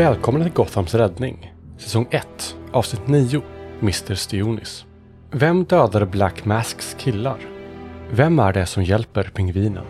[0.00, 1.54] Välkommen till Gothams räddning.
[1.78, 3.42] Säsong 1, avsnitt 9,
[3.80, 4.14] Mr.
[4.14, 4.84] Stionis.
[5.30, 7.38] Vem dödade Black Masks killar?
[8.10, 9.84] Vem är det som hjälper pingvinen?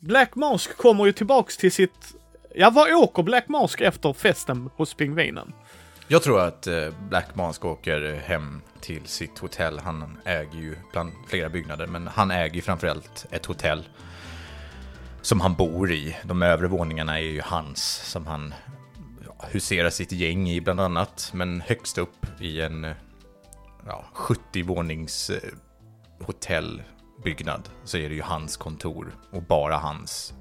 [0.00, 2.14] Black Mask kommer ju tillbaks till sitt...
[2.54, 5.52] Ja, vad åker Black Mask efter festen hos pingvinen?
[6.10, 9.78] Jag tror att eh, Black Mask åker hem till sitt hotell.
[9.78, 13.88] Han äger ju bland flera byggnader, men han äger ju framförallt ett hotell
[15.22, 16.16] som han bor i.
[16.22, 18.54] De övre våningarna är ju hans, som han
[19.40, 21.30] huserar sitt gäng i bland annat.
[21.34, 22.94] Men högst upp i en
[23.86, 25.50] ja, 70-vånings eh,
[26.26, 30.34] hotellbyggnad så är det ju hans kontor och bara hans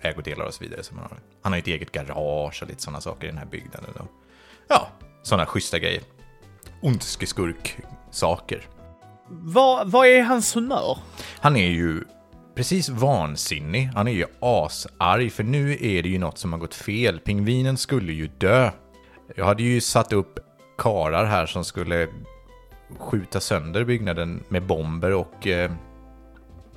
[0.00, 0.82] ägodelar och så vidare.
[0.82, 1.18] Som han, har.
[1.42, 3.94] han har ett eget garage och lite sådana saker i den här byggnaden.
[3.94, 4.21] Och,
[4.72, 4.88] ja,
[5.22, 6.02] sådana schyssta grejer.
[6.82, 8.66] Ondskeskurk-saker.
[9.28, 10.98] Vad, vad är hans humör?
[11.40, 12.04] Han är ju
[12.54, 13.90] precis vansinnig.
[13.94, 17.20] Han är ju asarg, för nu är det ju något som har gått fel.
[17.20, 18.70] Pingvinen skulle ju dö.
[19.36, 20.38] Jag hade ju satt upp
[20.78, 22.08] karar här som skulle
[22.98, 25.72] skjuta sönder byggnaden med bomber och eh,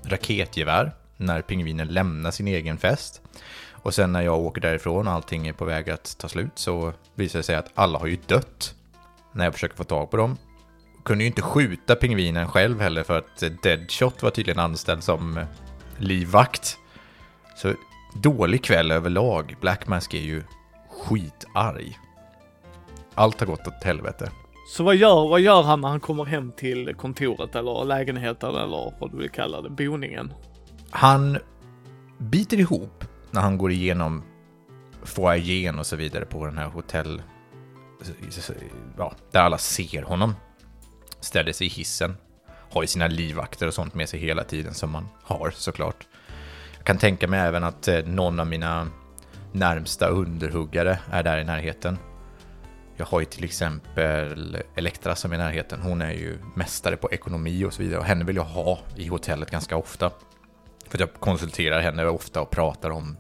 [0.05, 3.21] raketgevär när pingvinen lämnar sin egen fest.
[3.85, 6.93] Och sen när jag åker därifrån och allting är på väg att ta slut så
[7.15, 8.75] visar det sig att alla har ju dött.
[9.31, 10.37] När jag försöker få tag på dem.
[11.03, 15.45] Kunde ju inte skjuta pingvinen själv heller för att Deadshot var tydligen anställd som eh,
[15.97, 16.77] livvakt.
[17.55, 17.73] Så
[18.23, 19.55] dålig kväll överlag.
[19.61, 20.43] Black Mask är ju
[20.89, 21.99] skitarg.
[23.15, 24.31] Allt har gått åt helvete.
[24.67, 28.93] Så vad gör, vad gör han när han kommer hem till kontoret eller lägenheten eller
[28.99, 30.33] vad du vill kalla det, boningen?
[30.89, 31.37] Han
[32.17, 33.03] biter ihop
[33.35, 34.23] när han går igenom
[35.03, 37.21] foajén och så vidare på den här hotell...
[38.97, 40.35] Ja, där alla ser honom.
[41.19, 42.17] Ställer sig i hissen.
[42.71, 46.07] Har ju sina livvakter och sånt med sig hela tiden som man har såklart.
[46.77, 48.87] Jag kan tänka mig även att eh, någon av mina
[49.51, 51.97] närmsta underhuggare är där i närheten.
[52.97, 55.81] Jag har ju till exempel Elektra som är i närheten.
[55.81, 59.07] Hon är ju mästare på ekonomi och så vidare och henne vill jag ha i
[59.07, 60.11] hotellet ganska ofta.
[60.87, 63.17] För jag konsulterar henne ofta och pratar om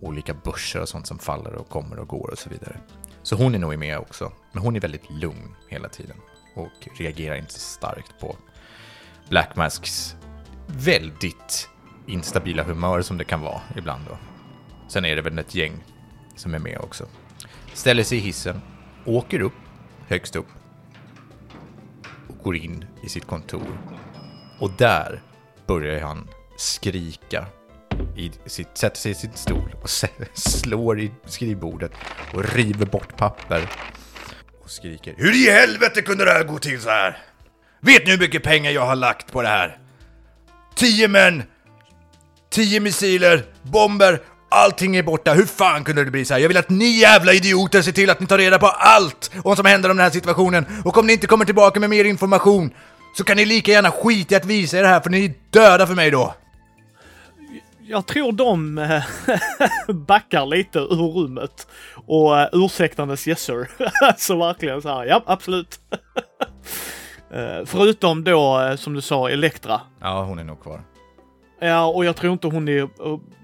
[0.00, 2.80] olika börser och sånt som faller och kommer och går och så vidare.
[3.22, 4.32] Så hon är nog med också.
[4.52, 6.16] Men hon är väldigt lugn hela tiden
[6.54, 8.36] och reagerar inte så starkt på
[9.28, 10.16] Black Masks
[10.66, 11.68] väldigt
[12.06, 14.18] instabila humör som det kan vara ibland då.
[14.88, 15.84] Sen är det väl ett gäng
[16.36, 17.06] som är med också.
[17.74, 18.60] Ställer sig i hissen,
[19.04, 19.52] åker upp
[20.08, 20.46] högst upp
[22.28, 23.78] och går in i sitt kontor.
[24.60, 25.22] Och där
[25.66, 27.46] börjar han skrika
[28.16, 29.90] i sitt, sätter sig i sin stol och
[30.34, 31.92] slår i skrivbordet
[32.32, 33.68] och river bort papper.
[34.64, 37.18] Och skriker Hur i helvete kunde det här gå till så här?
[37.80, 39.78] Vet ni hur mycket pengar jag har lagt på det här?
[40.74, 41.42] Tio män!
[42.50, 45.34] Tio missiler, bomber, allting är borta.
[45.34, 46.40] Hur fan kunde det bli så här?
[46.40, 49.42] Jag vill att ni jävla idioter ser till att ni tar reda på allt om
[49.42, 50.66] vad som händer om den här situationen.
[50.84, 52.70] Och om ni inte kommer tillbaka med mer information
[53.16, 55.34] så kan ni lika gärna skita i att visa er det här för ni är
[55.50, 56.34] döda för mig då
[57.88, 59.04] jag tror de eh,
[59.94, 63.68] backar lite ur rummet och uh, ursäktandes yes sir.
[64.16, 65.80] så verkligen så här, ja absolut.
[67.34, 69.80] uh, förutom då, som du sa, Elektra.
[70.00, 70.80] Ja, hon är nog kvar.
[71.60, 72.88] Ja, och jag tror inte hon är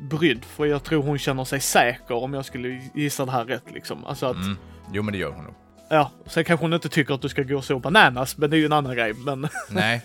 [0.09, 3.71] brydd, för jag tror hon känner sig säker om jag skulle gissa det här rätt
[3.75, 4.05] liksom.
[4.05, 4.37] Alltså att...
[4.37, 4.57] Mm.
[4.93, 5.55] Jo, men det gör hon nog.
[5.93, 8.59] Ja, sen kanske hon inte tycker att du ska gå så bananas, men det är
[8.59, 9.13] ju en annan grej.
[9.13, 9.49] Men...
[9.69, 10.03] Nej.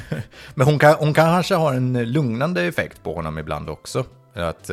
[0.54, 4.04] men hon, kan, hon kanske har en lugnande effekt på honom ibland också.
[4.34, 4.70] Att,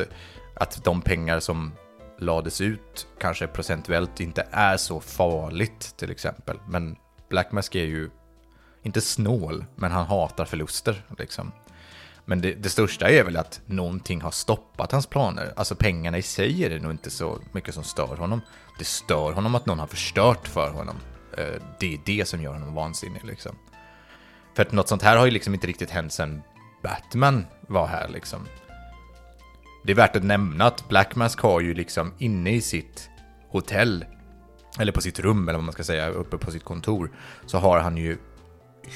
[0.54, 1.72] att de pengar som
[2.18, 6.56] lades ut kanske procentuellt inte är så farligt till exempel.
[6.68, 6.96] Men
[7.28, 8.10] Black Mask är ju
[8.82, 11.52] inte snål, men han hatar förluster liksom.
[12.24, 15.52] Men det, det, största är väl att någonting har stoppat hans planer.
[15.56, 18.40] Alltså pengarna i sig är det nog inte så mycket som stör honom.
[18.78, 20.96] Det stör honom att någon har förstört för honom.
[21.38, 23.56] Eh, det är det som gör honom vansinnig liksom.
[24.56, 26.42] För att något sånt här har ju liksom inte riktigt hänt sedan
[26.82, 28.46] Batman var här liksom.
[29.84, 33.10] Det är värt att nämna att Black Mask har ju liksom inne i sitt
[33.48, 34.04] hotell,
[34.78, 37.10] eller på sitt rum eller vad man ska säga, uppe på sitt kontor,
[37.46, 38.18] så har han ju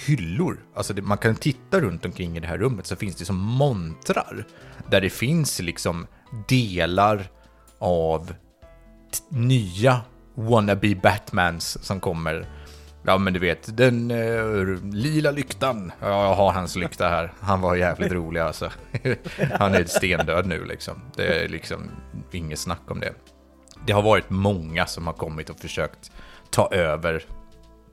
[0.06, 0.60] hyllor.
[0.74, 3.36] Alltså det, man kan titta runt omkring i det här rummet så finns det som
[3.36, 4.46] montrar.
[4.90, 6.06] Där det finns liksom
[6.48, 7.30] delar
[7.78, 8.34] av
[9.28, 10.00] nya
[10.34, 12.46] wannabe Batmans som kommer.
[13.02, 15.92] Ja men du vet, den uh, lila lyktan.
[16.00, 17.32] Ja, jag har hans lykta här.
[17.40, 18.70] Han var jävligt rolig alltså.
[19.58, 21.00] Han är stendöd nu liksom.
[21.16, 21.90] Det är liksom
[22.32, 23.12] inget snack om det.
[23.86, 26.10] Det har varit många som har kommit och försökt
[26.50, 27.24] ta över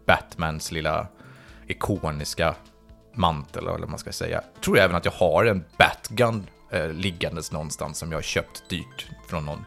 [0.05, 1.07] Batmans lilla
[1.67, 2.55] ikoniska
[3.13, 4.41] mantel eller vad man ska säga.
[4.53, 8.69] Jag Tror även att jag har en Batgun eh, liggandes någonstans som jag har köpt
[8.69, 9.65] dyrt från någon.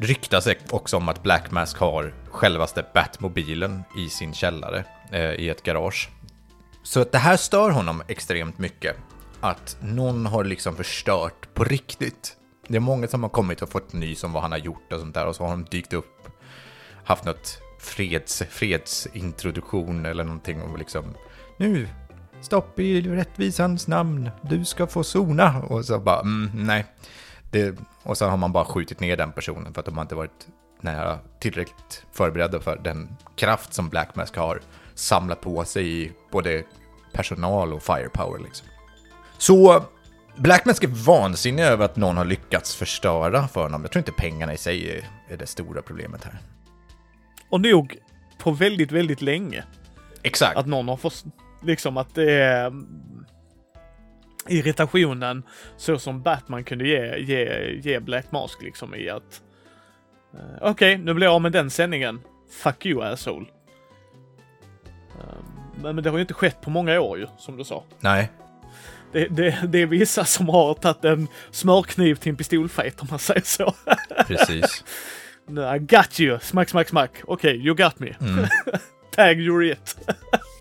[0.00, 5.48] Det ryktas också om att Black Mask har självaste Batmobilen i sin källare eh, i
[5.48, 6.08] ett garage.
[6.82, 8.96] Så att det här stör honom extremt mycket.
[9.40, 12.36] Att någon har liksom förstört på riktigt.
[12.68, 15.00] Det är många som har kommit och fått nys om vad han har gjort och
[15.00, 16.28] sånt där och så har de dykt upp,
[17.04, 21.04] haft något freds, fredsintroduktion eller någonting och liksom
[21.56, 21.88] nu,
[22.40, 25.62] stopp i rättvisans namn, du ska få sona.
[25.62, 26.86] Och så bara, mm, nej.
[27.50, 30.14] Det, och så har man bara skjutit ner den personen för att de har inte
[30.14, 30.48] varit
[30.80, 34.60] nära, tillräckligt förberedda för den kraft som Black Mask har
[34.94, 36.62] samlat på sig i både
[37.12, 38.38] personal och firepower.
[38.38, 38.66] Liksom.
[39.38, 39.84] Så
[40.36, 43.82] Black Mask är vansinnig över att någon har lyckats förstöra för honom.
[43.82, 46.38] Jag tror inte pengarna i sig är, är det stora problemet här.
[47.50, 47.96] Och nog
[48.38, 49.64] på väldigt, väldigt länge.
[50.22, 50.56] Exakt.
[50.56, 51.24] Att någon har fått,
[51.62, 52.72] liksom att det är
[54.48, 55.42] irritationen
[55.76, 59.42] så som Batman kunde ge, ge, ge Black Mask liksom i att
[60.34, 62.20] uh, okej, okay, nu blir jag av med den sändningen.
[62.62, 63.46] Fuck you asshole.
[65.16, 65.24] Uh,
[65.82, 67.84] men, men det har ju inte skett på många år ju, som du sa.
[68.00, 68.30] Nej.
[69.12, 73.18] Det, det, det är vissa som har tagit en smörkniv till en pistolfejt om man
[73.18, 73.74] säger så.
[74.26, 74.84] Precis.
[75.48, 76.38] I got you!
[76.42, 77.10] Smack, smack, smack.
[77.24, 78.14] Okej, okay, you got me.
[78.20, 78.46] Mm.
[79.10, 79.96] Tag, you're it.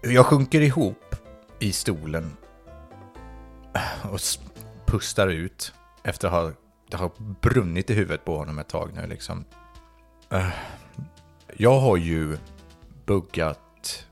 [0.04, 1.16] jag sjunker ihop
[1.60, 2.39] i stolen
[4.12, 4.20] och
[4.86, 5.74] pustar ut
[6.04, 6.52] efter att ha,
[6.90, 7.12] det har
[7.42, 9.46] brunnit i huvudet på honom ett tag nu liksom.
[10.34, 10.50] Uh,
[11.58, 12.38] jag har ju
[13.06, 14.06] buggat,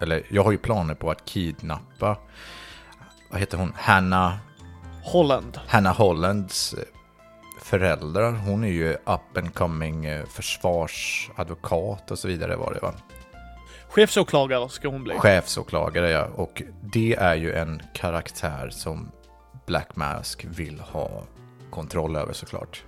[0.00, 2.16] eller jag har ju planer på att kidnappa,
[3.30, 4.38] vad heter hon, Hanna
[5.04, 5.60] Holland.
[5.66, 6.84] Hanna Hollands eh,
[7.62, 8.32] föräldrar.
[8.32, 12.94] Hon är ju up and coming eh, försvarsadvokat och så vidare var det va?
[13.98, 15.14] Chefsåklagare ska hon bli.
[15.14, 16.28] Chefsåklagare, ja.
[16.34, 19.10] Och det är ju en karaktär som
[19.66, 21.22] Black Mask vill ha
[21.70, 22.84] kontroll över såklart.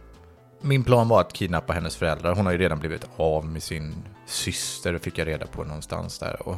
[0.60, 2.34] Min plan var att kidnappa hennes föräldrar.
[2.34, 3.94] Hon har ju redan blivit av med sin
[4.26, 6.48] syster, fick jag reda på någonstans där.
[6.48, 6.56] Och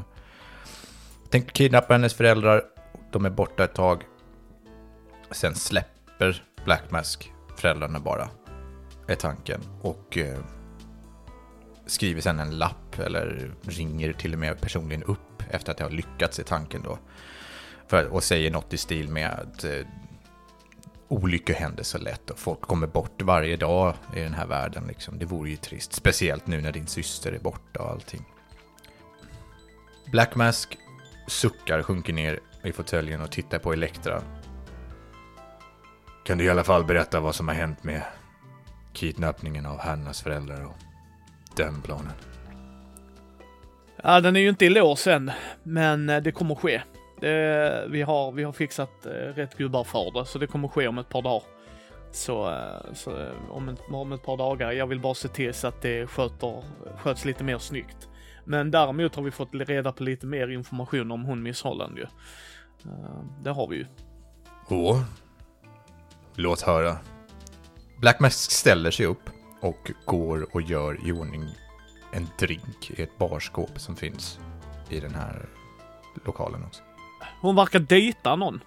[1.30, 2.62] tänkte kidnappa hennes föräldrar.
[3.12, 4.02] De är borta ett tag.
[5.30, 8.28] Sen släpper Black Mask föräldrarna bara,
[9.08, 9.60] är tanken.
[9.82, 10.38] Och eh,
[11.86, 15.90] skriver sen en lapp eller ringer till och med personligen upp efter att det har
[15.90, 16.98] lyckats i tanken då.
[17.88, 19.86] För, och säger något i stil med att eh,
[21.08, 24.84] olyckor händer så lätt och folk kommer bort varje dag i den här världen.
[24.86, 25.18] Liksom.
[25.18, 28.24] Det vore ju trist, speciellt nu när din syster är borta och allting.
[30.12, 30.78] Black Mask
[31.28, 34.22] suckar, sjunker ner i fåtöljen och tittar på Elektra.
[36.24, 38.02] Kan du i alla fall berätta vad som har hänt med
[38.92, 40.76] kidnappningen av Hannas föräldrar och
[41.56, 42.12] den planen?
[44.04, 45.30] Ja, den är ju inte i lås än,
[45.62, 46.82] men eh, det kommer ske.
[47.20, 50.88] Det, vi, har, vi har fixat eh, rätt gubbar för det, så det kommer ske
[50.88, 51.42] om ett par dagar.
[52.12, 55.66] Så, eh, så om, ett, om ett par dagar, jag vill bara se till så
[55.66, 56.62] att det sköter,
[56.98, 58.08] sköts lite mer snyggt.
[58.44, 62.06] Men däremot har vi fått reda på lite mer information om hon Miss Holland ju.
[63.42, 63.86] Det har vi ju.
[64.68, 65.02] Åh.
[66.34, 66.96] Låt höra.
[68.00, 71.48] Black Mask ställer sig upp och går och gör i ordning
[72.12, 74.40] en drink i ett barskåp som finns
[74.88, 75.46] i den här
[76.24, 76.82] lokalen också.
[77.40, 78.60] Hon verkar dejta någon.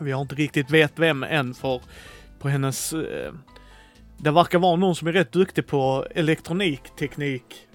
[0.00, 1.82] Vi har inte riktigt vet vem än för
[2.38, 2.92] på hennes...
[2.92, 3.32] Eh,
[4.16, 7.66] det verkar vara någon som är rätt duktig på elektronikteknik.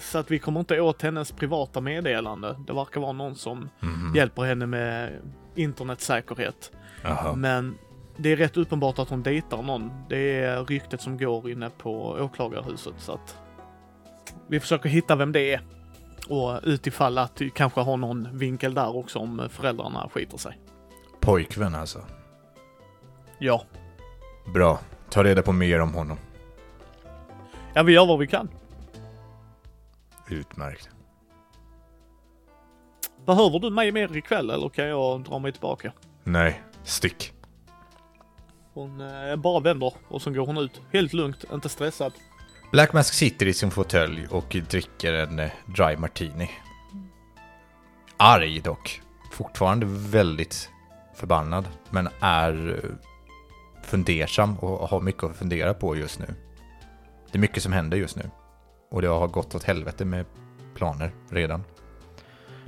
[0.00, 2.56] Så att vi kommer inte åt hennes privata meddelande.
[2.66, 4.14] Det verkar vara någon som mm.
[4.16, 5.12] hjälper henne med
[5.54, 6.72] internetsäkerhet.
[7.04, 7.34] Aha.
[7.34, 7.78] Men
[8.18, 9.90] det är rätt uppenbart att hon dejtar någon.
[10.08, 13.38] Det är ryktet som går inne på åklagarhuset så att
[14.46, 15.60] vi försöker hitta vem det är.
[16.28, 20.58] Och utifall att vi kanske har någon vinkel där också om föräldrarna skiter sig.
[21.20, 21.98] Pojkvän alltså?
[23.38, 23.62] Ja.
[24.54, 24.80] Bra.
[25.10, 26.18] Ta reda på mer om honom.
[27.74, 28.48] Ja, vi gör vad vi kan.
[30.28, 30.88] Utmärkt.
[33.26, 35.92] Behöver du mig mer ikväll eller kan jag dra mig tillbaka?
[36.24, 37.37] Nej, stick.
[38.78, 40.80] Hon eh, bara vänder och så går hon ut.
[40.92, 42.12] Helt lugnt, inte stressad.
[42.72, 46.50] Black Mask sitter i sin fåtölj och dricker en eh, dry martini.
[48.16, 49.00] Arg dock.
[49.32, 50.70] Fortfarande väldigt
[51.14, 52.90] förbannad, men är eh,
[53.84, 56.26] fundersam och har mycket att fundera på just nu.
[57.32, 58.30] Det är mycket som händer just nu.
[58.90, 60.26] Och det har gått åt helvete med
[60.74, 61.64] planer redan.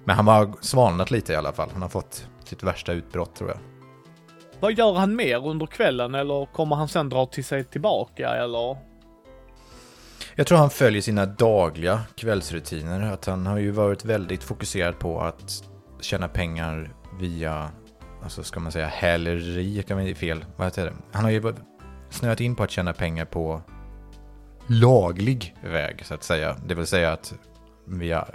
[0.04, 1.68] Men han har svalnat lite i alla fall.
[1.72, 3.58] Han har fått sitt värsta utbrott tror jag.
[4.60, 8.76] Vad gör han mer under kvällen eller kommer han sen dra till sig tillbaka eller?
[10.34, 13.12] Jag tror han följer sina dagliga kvällsrutiner.
[13.12, 15.64] Att han har ju varit väldigt fokuserad på att
[16.00, 16.90] tjäna pengar
[17.20, 17.70] via,
[18.22, 20.92] alltså ska man säga häleri, kan man säga fel, vad heter det?
[21.12, 21.54] Han har ju
[22.10, 23.62] snöat in på att tjäna pengar på
[24.66, 26.56] laglig väg, så att säga.
[26.66, 27.34] Det vill säga att
[27.84, 28.28] via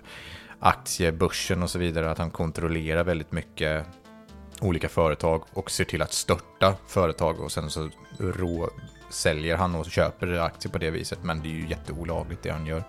[0.60, 3.86] aktiebörsen och så vidare, att han kontrollerar väldigt mycket
[4.62, 8.70] olika företag och ser till att störta företag och sen så rå
[9.10, 11.20] säljer han och köper aktier på det viset.
[11.24, 12.84] Men det är ju jätteolagligt det han gör.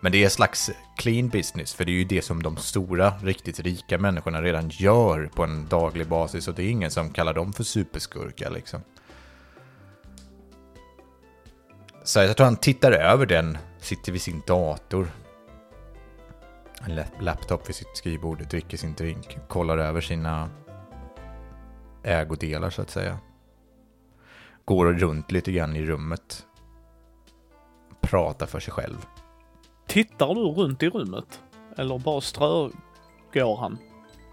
[0.00, 3.12] Men det är en slags clean business, för det är ju det som de stora,
[3.22, 7.34] riktigt rika människorna redan gör på en daglig basis och det är ingen som kallar
[7.34, 8.80] dem för superskurkar liksom.
[12.04, 15.08] Så jag tror han tittar över den, sitter vid sin dator.
[16.86, 20.50] En laptop vid sitt skrivbord, dricker sin drink, kollar över sina
[22.04, 23.18] ägodelar så att säga.
[24.64, 26.46] Går runt lite grann i rummet.
[28.00, 29.06] Pratar för sig själv.
[29.86, 31.40] Tittar du runt i rummet?
[31.76, 33.78] Eller bara strögår han?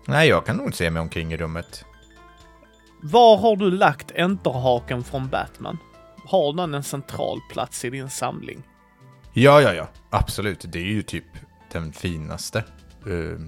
[0.07, 1.85] Nej, jag kan nog inte se mig omkring i rummet.
[3.03, 5.77] Var har du lagt enterhaken från Batman?
[6.25, 8.63] Har den en central plats i din samling?
[9.33, 9.87] Ja, ja, ja.
[10.09, 10.65] Absolut.
[10.67, 11.25] Det är ju typ
[11.71, 12.63] den finaste.
[13.07, 13.39] Uh,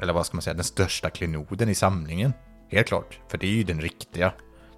[0.00, 0.54] eller vad ska man säga?
[0.54, 2.32] Den största klenoden i samlingen.
[2.68, 3.18] Helt klart.
[3.28, 4.32] För det är ju den riktiga.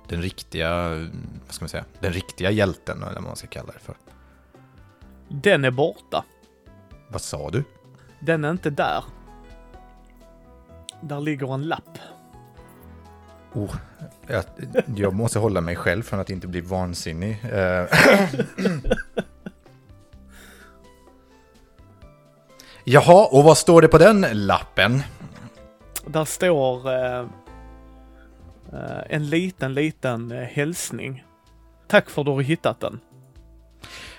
[0.09, 0.89] Den riktiga,
[1.47, 1.85] vad ska man säga?
[2.01, 3.95] Den riktiga hjälten, eller vad man ska kalla det för.
[5.29, 6.25] Den är borta.
[7.09, 7.65] Vad sa du?
[8.21, 9.05] Den är inte där.
[11.01, 11.99] Där ligger en lapp.
[13.53, 13.77] Oh,
[14.27, 14.45] jag,
[14.97, 17.45] jag måste hålla mig själv från att inte bli vansinnig.
[17.53, 17.85] Eh.
[22.85, 25.03] Jaha, och vad står det på den lappen?
[26.07, 27.27] Där står eh, eh
[29.09, 31.25] en liten, liten eh, hälsning.
[31.89, 33.01] Tack för att du har hittat den.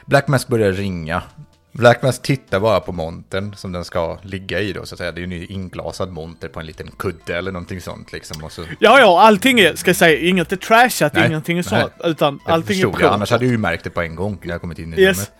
[0.06, 1.24] Black Mask börjar ringa.
[1.72, 5.12] Black Mask tittar bara på montern som den ska ligga i då, så att säga.
[5.12, 8.44] Det är ju en inglasad monter på en liten kudde eller någonting sånt liksom.
[8.44, 8.62] Och så...
[8.80, 12.40] Ja, ja, allting är, ska jag säga, inget är trashat, nej, ingenting är sånt, utan
[12.46, 14.62] jag allting är det, Annars hade jag ju märkt det på en gång när jag
[14.62, 15.18] kommit in i yes.
[15.18, 15.32] rummet.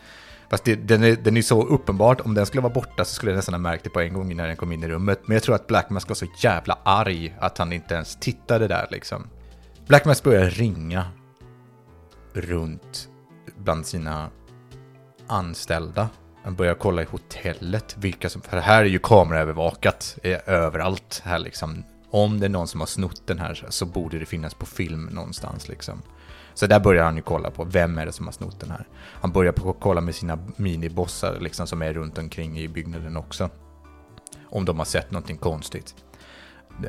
[0.50, 3.32] Fast det, den, är, den är så uppenbart, om den skulle vara borta så skulle
[3.32, 5.20] jag nästan ha märkt det på en gång när den kom in i rummet.
[5.26, 8.68] Men jag tror att Black Mask var så jävla arg att han inte ens tittade
[8.68, 9.28] där liksom.
[9.88, 11.06] Black Mask börjar ringa
[12.34, 13.10] runt
[13.58, 14.30] bland sina
[15.28, 16.10] anställda.
[16.44, 18.42] Han börjar kolla i hotellet, vilka som...
[18.42, 21.84] För här är ju kameraövervakat är överallt här liksom.
[22.12, 25.06] Om det är någon som har snott den här så borde det finnas på film
[25.06, 26.02] någonstans liksom.
[26.58, 28.88] Så där börjar han ju kolla på, vem är det som har snott den här?
[29.22, 33.50] Han börjar på kolla med sina minibossar liksom som är runt omkring i byggnaden också.
[34.50, 35.96] Om de har sett någonting konstigt.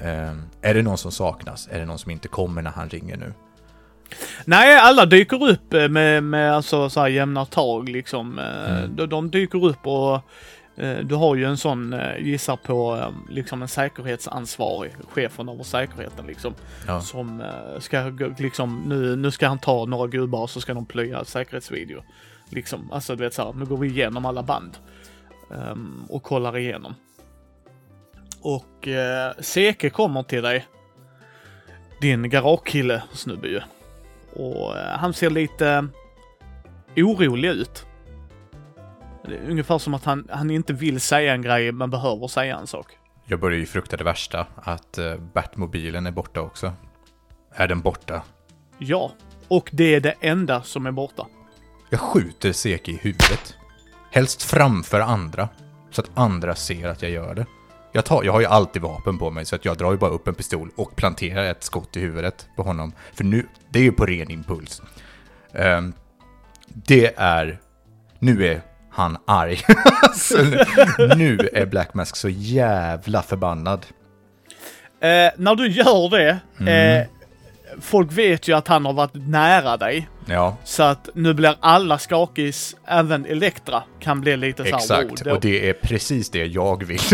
[0.00, 0.32] Eh,
[0.62, 1.68] är det någon som saknas?
[1.72, 3.32] Är det någon som inte kommer när han ringer nu?
[4.44, 8.38] Nej, alla dyker upp eh, med, med alltså så här jämna tag liksom.
[8.38, 8.96] Eh, mm.
[8.96, 10.20] De, de, dyker upp och
[11.02, 16.54] du har ju en sån, gissar på, liksom en säkerhetsansvarig, chefen över säkerheten liksom.
[16.87, 17.00] Ja.
[17.00, 17.42] Som
[17.78, 22.02] ska liksom, nu, nu ska han ta några gubbar och så ska de plöja säkerhetsvideo.
[22.50, 24.78] Liksom, alltså du vet såhär, nu går vi igenom alla band.
[25.49, 26.94] Um, och kollar igenom.
[28.40, 30.66] Och uh, Seke kommer till dig.
[32.00, 33.61] Din garagekille snubbe ju.
[34.32, 35.88] Och eh, han ser lite
[36.97, 37.87] orolig ut.
[39.49, 42.87] Ungefär som att han, han inte vill säga en grej men behöver säga en sak.
[43.25, 46.73] Jag börjar ju frukta det värsta, att uh, Batmobilen är borta också.
[47.54, 48.23] Är den borta?
[48.78, 49.12] Ja,
[49.49, 51.26] och det är det enda som är borta.
[51.90, 53.56] Jag skjuter Seki i huvudet.
[54.11, 55.49] Helst framför andra,
[55.90, 57.47] så att andra ser att jag gör det.
[57.92, 60.11] Jag, tar, jag har ju alltid vapen på mig så att jag drar ju bara
[60.11, 62.92] upp en pistol och planterar ett skott i huvudet på honom.
[63.12, 64.82] För nu, det är ju på ren impuls.
[65.52, 65.92] Um,
[66.68, 67.61] det är,
[68.18, 68.62] nu är
[68.99, 69.59] han arg.
[71.17, 73.87] nu, är Black Mask så jävla förbannad.
[75.00, 77.00] Eh, när du gör det, mm.
[77.00, 77.07] eh,
[77.81, 80.09] folk vet ju att han har varit nära dig.
[80.26, 80.57] Ja.
[80.64, 85.40] Så att nu blir alla skakis, även Elektra kan bli lite så här, Exakt, och
[85.40, 87.00] det är precis det jag vill.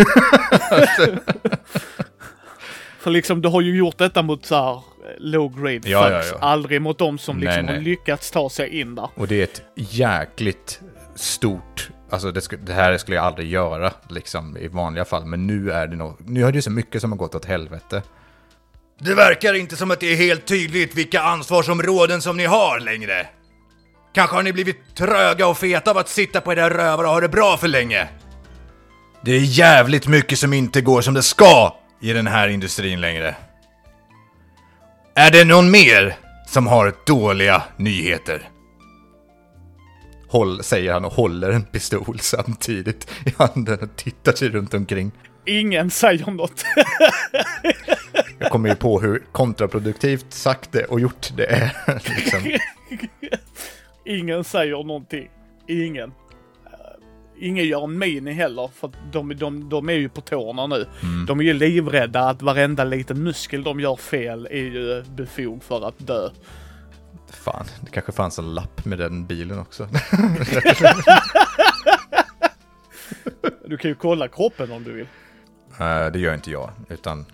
[2.98, 4.80] För liksom, du har ju gjort detta mot så här
[5.18, 6.38] low grade ja, ja, ja.
[6.40, 7.74] aldrig mot dem som liksom nej, nej.
[7.74, 9.08] har lyckats ta sig in där.
[9.14, 10.80] Och det är ett jäkligt
[11.16, 15.70] stort Alltså det, det, här skulle jag aldrig göra liksom i vanliga fall, men nu
[15.72, 18.02] är det nog, nu är det ju så mycket som har gått åt helvete.
[19.00, 23.26] Det verkar inte som att det är helt tydligt vilka ansvarsområden som ni har längre.
[24.14, 27.20] Kanske har ni blivit tröga och feta av att sitta på era rövar och ha
[27.20, 28.08] det bra för länge.
[29.24, 33.36] Det är jävligt mycket som inte går som det ska i den här industrin längre.
[35.14, 36.16] Är det någon mer
[36.46, 38.48] som har dåliga nyheter?
[40.34, 45.12] Håll, säger han och håller en pistol samtidigt i handen och tittar sig runt omkring.
[45.46, 46.64] Ingen säger något.
[48.38, 51.72] Jag kommer ju på hur kontraproduktivt sagt det och gjort det är.
[52.16, 52.58] liksom.
[54.04, 55.28] Ingen säger någonting.
[55.68, 56.12] Ingen.
[56.66, 60.86] Eh, ingen gör en min heller, för de, de, de är ju på tårna nu.
[61.26, 65.88] De är ju livrädda att varenda liten muskel de gör fel är ju befog för
[65.88, 66.30] att dö.
[67.36, 69.88] Fan, det kanske fanns en lapp med den bilen också.
[73.66, 75.06] Du kan ju kolla kroppen om du vill.
[75.78, 77.26] Nej, det gör inte jag, utan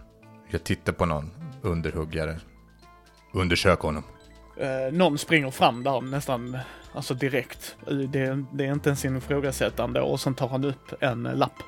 [0.51, 1.31] jag tittar på någon
[1.63, 2.41] underhuggare.
[3.33, 4.05] Undersök honom.
[4.57, 6.59] Eh, någon springer fram där nästan,
[6.95, 7.77] alltså direkt.
[7.87, 11.63] Eh, Det, det är inte ens en ifrågasättande och sen tar han upp en lapp.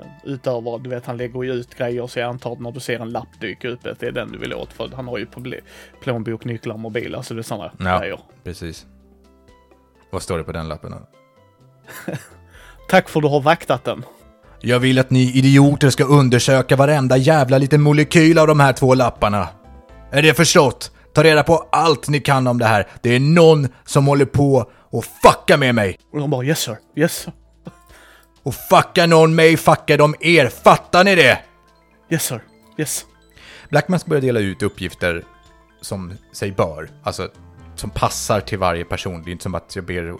[0.00, 2.80] Eh, utöver, du vet han lägger ju ut grejer så jag antar att när du
[2.80, 5.18] ser en lapp dyka upp att det är den du vill åt för han har
[5.18, 5.26] ju
[6.02, 7.98] plånbok, nycklar, mobil, alltså det är sådana Ja.
[7.98, 8.20] grejer.
[8.44, 8.86] Precis.
[10.10, 10.90] Vad står det på den lappen?
[10.90, 10.98] då?
[12.88, 14.04] Tack för att du har vaktat den.
[14.60, 18.94] Jag vill att ni idioter ska undersöka varenda jävla liten molekyl av de här två
[18.94, 19.48] lapparna.
[20.10, 20.92] Är det förstått?
[21.12, 22.86] Ta reda på allt ni kan om det här.
[23.00, 25.98] Det är någon som håller på och fucka med mig.
[26.12, 27.32] Och de bara yes sir, yes sir,
[28.42, 30.48] Och fuckar någon mig fuckar de er.
[30.48, 31.38] Fattar ni det?
[32.10, 32.40] yes sir,
[32.76, 33.06] yes.
[33.68, 35.24] Black Mask börjar dela ut uppgifter
[35.80, 36.90] som sig bör.
[37.02, 37.28] Alltså
[37.74, 39.22] som passar till varje person.
[39.22, 40.14] Det är inte som att jag ber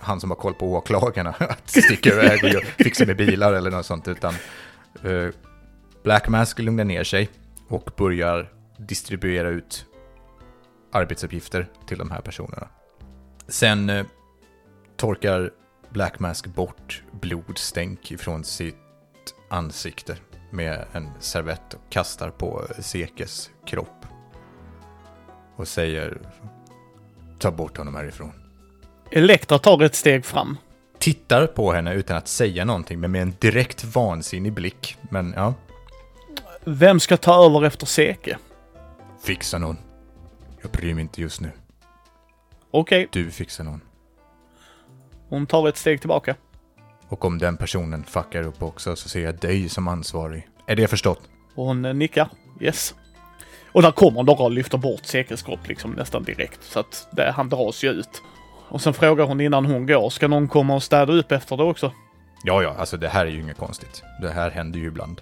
[0.00, 3.86] han som har koll på åklagarna att sticka iväg och fixa med bilar eller något
[3.86, 4.08] sånt.
[4.08, 4.34] Utan
[5.04, 5.28] eh,
[6.04, 7.28] Black Mask lugnar ner sig
[7.68, 9.86] och börjar distribuera ut
[10.92, 12.68] arbetsuppgifter till de här personerna.
[13.48, 14.06] Sen eh,
[14.96, 15.50] torkar
[15.90, 18.76] Black Mask bort blodstänk ifrån sitt
[19.50, 20.16] ansikte
[20.50, 24.06] med en servett och kastar på Sekes kropp.
[25.56, 26.18] Och säger
[27.38, 28.32] ta bort honom härifrån.
[29.10, 30.56] Elektra tar ett steg fram.
[30.98, 34.96] Tittar på henne utan att säga någonting men med en direkt vansinnig blick.
[35.10, 35.54] Men ja,
[36.64, 38.38] Vem ska ta över efter Seke?
[39.22, 39.76] fixa någon.
[40.62, 41.50] Jag bryr mig inte just nu.
[42.70, 43.80] Okej, Du fixar någon.
[45.28, 46.34] Hon tar ett steg tillbaka.
[47.08, 50.48] Och om den personen fuckar upp också så ser jag dig som ansvarig.
[50.66, 51.20] Är det förstått?
[51.54, 52.28] Och hon eh, nickar.
[52.60, 52.94] Yes.
[53.72, 55.06] Och där kommer några och lyfter bort
[55.44, 56.62] kropp liksom nästan direkt.
[56.62, 58.22] Så att det, han dras ju ut.
[58.68, 61.62] Och sen frågar hon innan hon går, ska någon komma och städa upp efter det
[61.62, 61.92] också?
[62.44, 64.02] Ja, ja, alltså det här är ju inget konstigt.
[64.22, 65.20] Det här händer ju ibland.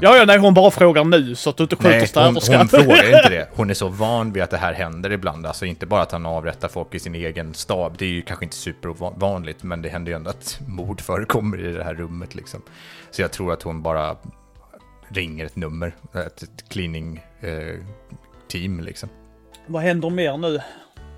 [0.00, 2.58] Ja, ja, nej, hon bara frågar nu så att du inte skjuter Nej, hon, städerskan.
[2.58, 3.48] hon frågar inte det.
[3.54, 5.46] Hon är så van vid att det här händer ibland.
[5.46, 7.98] Alltså inte bara att han avrättar folk i sin egen stab.
[7.98, 11.72] Det är ju kanske inte supervanligt, men det händer ju ändå att mord förekommer i
[11.72, 12.62] det här rummet liksom.
[13.10, 14.16] Så jag tror att hon bara
[15.08, 17.84] ringer ett nummer, ett, ett cleaning eh,
[18.48, 19.08] team liksom.
[19.66, 20.60] Vad händer mer nu?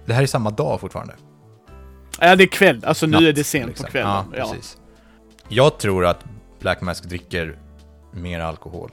[0.07, 1.15] Det här är samma dag fortfarande.
[2.21, 2.85] Ja, det är kväll.
[2.85, 3.85] Alltså nu Natt, är det sent liksom.
[3.87, 4.11] på kvällen.
[4.11, 4.79] Ja, Ja, precis.
[5.49, 6.25] Jag tror att
[6.61, 7.59] Black Mask dricker
[8.15, 8.91] mer alkohol.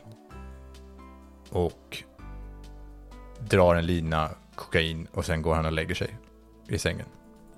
[1.49, 2.03] Och
[3.39, 6.17] drar en lina kokain och sen går han och lägger sig
[6.67, 7.05] i sängen.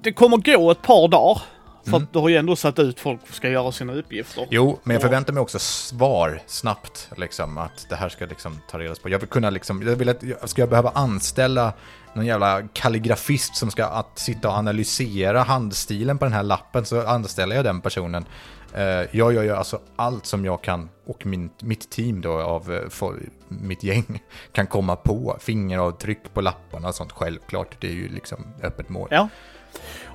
[0.01, 1.41] Det kommer gå ett par dagar.
[1.83, 2.07] För Mm.
[2.11, 4.47] du har ju ändå satt ut folk som ska göra sina uppgifter.
[4.51, 5.07] Jo, men jag Ja.
[5.07, 9.09] förväntar mig också svar snabbt, liksom, att det här ska liksom ta reda på.
[9.09, 11.73] Jag vill kunna liksom, jag vill att, ska jag behöva anställa
[12.13, 17.07] någon jävla kalligrafist som ska att sitta och analysera handstilen på den här lappen, så
[17.07, 18.25] anställer jag den personen.
[18.73, 22.73] Eh, jag gör ju alltså allt som jag kan, och min, mitt team då av
[22.73, 25.37] eh, fol- mitt gäng, kan komma på.
[25.39, 27.75] Fingeravtryck på lapparna och sånt, självklart.
[27.79, 29.07] Det är ju liksom öppet mål.
[29.11, 29.29] Ja.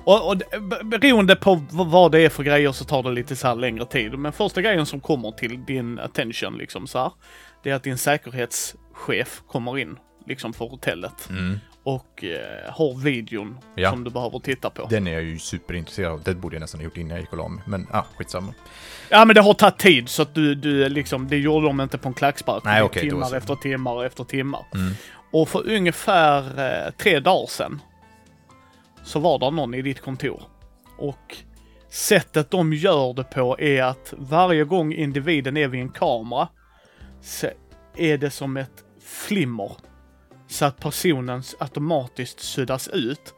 [0.09, 0.37] Och, och
[0.85, 4.19] beroende på vad det är för grejer så tar det lite så längre tid.
[4.19, 7.11] Men första grejen som kommer till din attention liksom så här,
[7.63, 11.29] det är att din säkerhetschef kommer in liksom för hotellet.
[11.29, 11.59] Mm.
[11.83, 13.89] Och eh, har videon Ja.
[13.91, 14.87] som du behöver titta på.
[14.89, 16.23] Den är jag ju superintresserad av.
[16.23, 17.63] Det borde jag nästan ha gjort innan jag gick och la mig.
[17.65, 18.53] Men ah, skitsamma.
[19.09, 21.97] Ja men det har tagit tid så att du, du liksom, det gjorde de inte
[21.97, 22.63] på en klackspark.
[22.63, 24.65] Nej, okej, då timmar efter timmar efter timmar.
[24.73, 24.93] Mm.
[25.31, 26.37] Och för ungefär
[26.87, 27.81] eh, tre dagar sedan
[29.03, 30.43] så var det någon i ditt kontor.
[30.97, 31.37] Och
[31.89, 36.47] sättet de gör det på är att varje gång individen är vid en kamera
[37.21, 37.47] så
[37.95, 39.71] är det som ett flimmer.
[40.47, 43.33] Så att personen automatiskt suddas ut.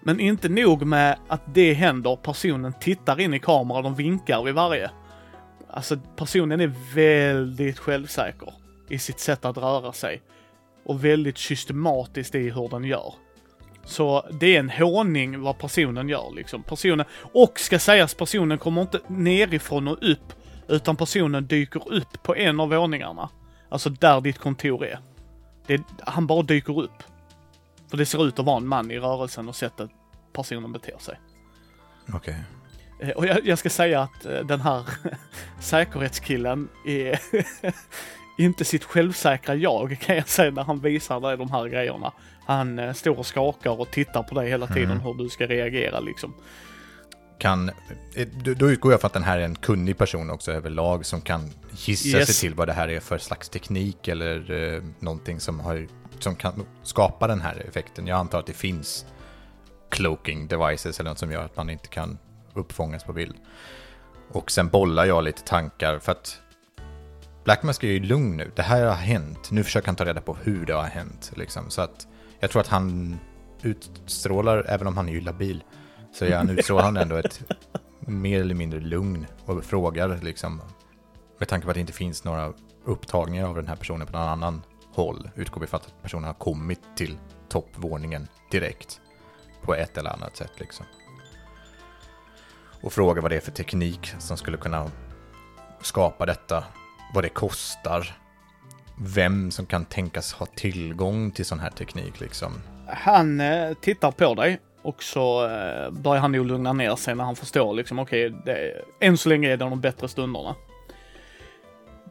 [0.00, 4.54] Men inte nog med att det händer, personen tittar in i kameran och vinkar vid
[4.54, 4.90] varje.
[5.70, 8.52] Alltså personen är väldigt självsäker
[8.88, 10.22] i sitt sätt att röra sig.
[10.84, 13.14] Och väldigt systematiskt i hur den gör.
[13.86, 16.62] Så det är en håning vad personen gör liksom.
[16.62, 20.32] Personen, och ska sägas, personen kommer inte nerifrån och upp.
[20.68, 23.28] Utan personen dyker upp på en av våningarna.
[23.68, 24.98] Alltså där ditt kontor är.
[25.66, 27.02] Det, han bara dyker upp.
[27.90, 29.90] För det ser ut att vara en man i rörelsen och sättet
[30.32, 31.20] personen beter sig.
[32.12, 32.36] Okej.
[33.00, 34.84] Eh, Och jag, jag ska säga att eh, den här
[35.60, 37.20] säkerhetskillen är
[38.38, 42.12] inte sitt självsäkra jag kan jag säga när han visar dig de här grejerna.
[42.46, 46.00] Han eh, står och skakar och tittar på dig hela tiden hur du ska reagera
[46.00, 46.34] liksom.
[47.38, 47.68] Kan,
[48.14, 51.20] eh, då utgår jag från att den här är en kunnig person också överlag som
[51.20, 52.26] kan gissa Yes.
[52.26, 55.86] sig till vad det här är för slags teknik eller eh, någonting som, har,
[56.18, 58.06] som kan skapa den här effekten.
[58.06, 59.06] Jag antar att det finns
[59.90, 62.18] cloaking devices eller något som gör att man inte kan
[62.54, 63.34] uppfångas på bild.
[64.32, 66.40] Och sen bollar jag lite tankar för att
[67.44, 68.50] Black Mask är ju lugn nu.
[68.56, 69.50] Det här har hänt.
[69.50, 71.32] Nu försöker han ta reda på hur det har hänt.
[71.36, 71.70] Liksom.
[71.70, 72.06] Så att
[72.40, 73.18] jag tror att han
[73.62, 75.64] utstrålar, även om han är ju labil,
[76.12, 77.42] så han utstrålar han ändå ett
[78.00, 80.60] mer eller mindre lugn och frågar liksom,
[81.38, 82.52] med tanke på att det inte finns några
[82.84, 86.34] upptagningar av den här personen på någon annan håll, utgår vi från att personen har
[86.34, 87.18] kommit till
[87.48, 89.00] toppvåningen direkt
[89.62, 90.86] på ett eller annat sätt liksom.
[92.82, 94.90] Och frågar vad det är för teknik som skulle kunna
[95.80, 96.64] skapa detta,
[97.14, 98.16] vad det kostar,
[98.98, 102.52] vem som kan tänkas ha tillgång till sån här teknik liksom.
[102.88, 107.24] Han eh, tittar på dig och så eh, börjar han nog lugna ner sig när
[107.24, 110.54] han förstår liksom okej, det- än så länge är det de bättre stunderna.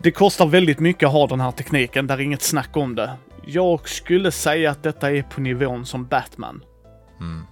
[0.02, 3.14] Det kostar väldigt mycket att ha den här tekniken, där är inget snack om det.
[3.46, 6.64] Jag skulle säga att detta är på nivån som Batman.
[7.20, 7.44] Mm.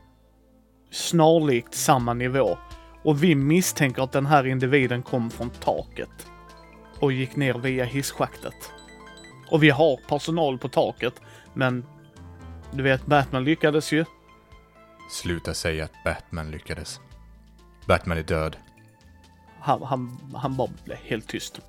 [0.92, 2.58] Snarlikt samma nivå.
[3.04, 6.28] Och vi misstänker att den här individen kom från taket.
[7.00, 8.72] Och gick ner via hisschaktet.
[9.52, 11.14] Och vi har personal på taket,
[11.54, 11.86] men
[12.72, 14.06] du vet, Batman lyckades ju.
[15.12, 17.00] Sluta säga att Batman lyckades.
[17.88, 18.58] Batman är död.
[19.60, 21.60] Han, han, han bara blev helt tyst.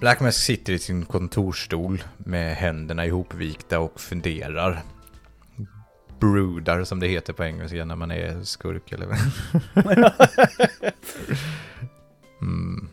[0.00, 4.82] Black Mask sitter i sin kontorsstol med händerna ihopvikta och funderar.
[6.18, 9.18] Broodar som det heter på engelska när man är skurk eller vad.
[12.40, 12.88] mm.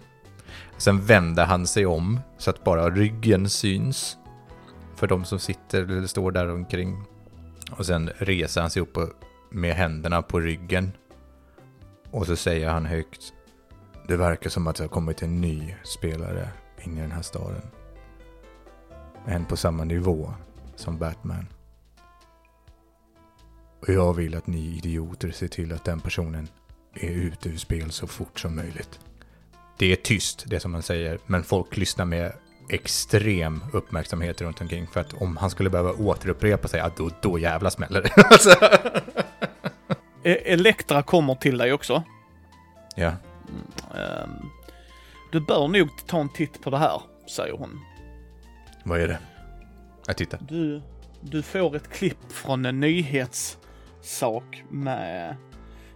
[0.81, 4.17] Sen vänder han sig om så att bara ryggen syns.
[4.95, 7.03] För de som sitter eller står där omkring.
[7.71, 8.97] Och sen reser han sig upp
[9.49, 10.91] med händerna på ryggen.
[12.11, 13.33] Och så säger han högt.
[14.07, 16.49] Det verkar som att det har kommit en ny spelare
[16.83, 17.61] in i den här staden.
[19.25, 20.33] En på samma nivå
[20.75, 21.47] som Batman.
[23.81, 26.47] Och jag vill att ni idioter ser till att den personen
[26.93, 28.99] är ute ur spel så fort som möjligt.
[29.81, 32.33] Det är tyst, det som man säger, men folk lyssnar med
[32.69, 37.39] extrem uppmärksamhet runt omkring för att om han skulle behöva återupprepa sig, ja, då, då
[37.39, 38.11] jävla smäller det.
[38.31, 38.49] Alltså.
[40.23, 42.03] E- Elektra kommer till dig också.
[42.95, 43.13] ja,
[43.95, 44.29] Ehm,
[45.31, 47.01] du bör nog ta en titt på det här,
[47.35, 47.79] säger hon.
[48.83, 49.19] vad är det?
[50.07, 50.39] Jag tittar.
[50.49, 50.81] Du,
[51.21, 55.35] du får ett klipp från en nyhetssak med...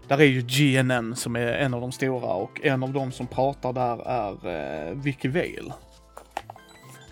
[0.08, 3.28] Där är ju GNN som är en av de stora och en av de som
[3.28, 4.32] pratar där är
[4.90, 5.74] eh, Vicky Vale.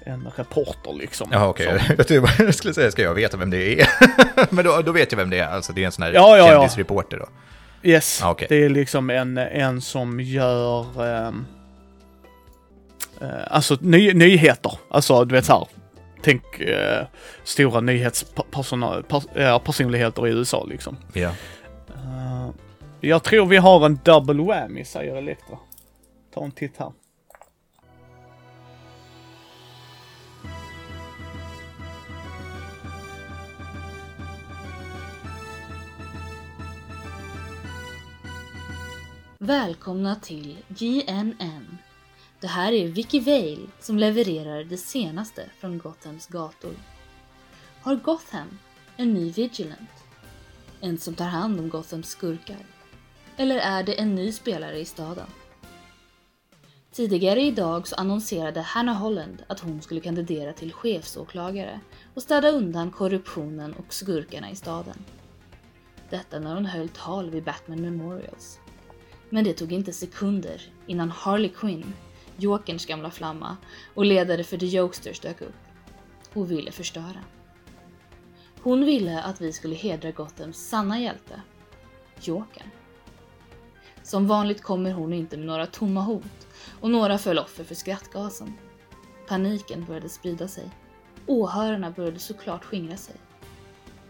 [0.05, 1.29] En reporter liksom.
[1.31, 1.79] Ja, okej.
[2.07, 3.87] Som- Jag skulle säga, ska jag veta vem det är?
[4.55, 5.47] Men då, då vet jag vem det är.
[5.47, 7.25] Alltså, det är en sån här Ja, ja, kändisreporter då.
[7.89, 8.47] Yes, Ah, okej.
[8.49, 11.05] det är liksom en, en som gör...
[11.07, 11.45] ehm,
[13.21, 14.77] eh, alltså ny, nyheter.
[14.89, 15.67] Alltså du vet så här.
[16.23, 17.05] Tänk eh,
[17.43, 20.97] stora nyhetspersonligheter i USA liksom.
[21.13, 21.31] Ja.
[23.05, 25.57] Jag tror vi har en double whammy, säger Elektra.
[26.33, 26.91] Ta en titt här.
[39.37, 41.77] Välkomna till GNN.
[42.39, 46.73] Det här är Vicky Vale som levererar det senaste från Gothams gator.
[47.81, 48.59] Har Gotham
[48.97, 49.89] en ny Vigilant?
[50.81, 52.72] En som tar hand om Gothams skurkar?
[53.37, 55.27] Eller är det en ny spelare i staden?
[56.91, 61.79] Tidigare idag så annonserade Hannah Holland att hon skulle kandidera till chefsåklagare
[62.13, 65.05] och städa undan korruptionen och skurkarna i staden.
[66.09, 68.59] Detta när hon höll tal vid Batman Memorials.
[69.29, 71.93] Men det tog inte sekunder innan Harley Quinn,
[72.37, 73.57] Jokerns gamla flamma
[73.93, 75.55] och ledare för The Jokesters dök upp
[76.33, 77.23] och ville förstöra.
[78.61, 81.41] Hon ville att vi skulle hedra Gothams sanna hjälte,
[82.21, 82.67] Jokern.
[84.03, 86.47] Som vanligt kommer hon inte med några tomma hot
[86.81, 88.53] och några föll offer för skrattgasen.
[89.27, 90.69] Paniken började sprida sig.
[91.27, 93.15] Åhörarna började såklart skingra sig.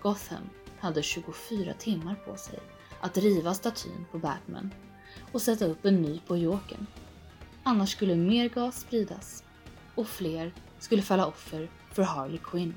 [0.01, 2.59] Gotham hade 24 timmar på sig
[3.01, 4.73] att riva statyn på Batman
[5.31, 6.85] och sätta upp en ny på Jokern.
[7.63, 9.43] Annars skulle mer gas spridas
[9.95, 12.73] och fler skulle falla offer för Harley Quinn.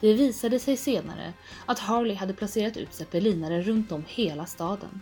[0.00, 1.32] Det visade sig senare
[1.66, 5.00] att Harley hade placerat ut zeppelinare runt om hela staden.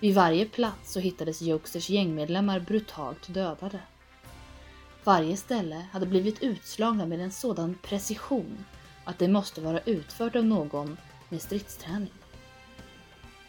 [0.00, 3.80] Vid varje plats så hittades Jokesters gängmedlemmar brutalt dödade.
[5.04, 8.64] Varje ställe hade blivit utslagna med en sådan precision
[9.04, 10.96] att det måste vara utfört av någon
[11.28, 12.12] med stridsträning.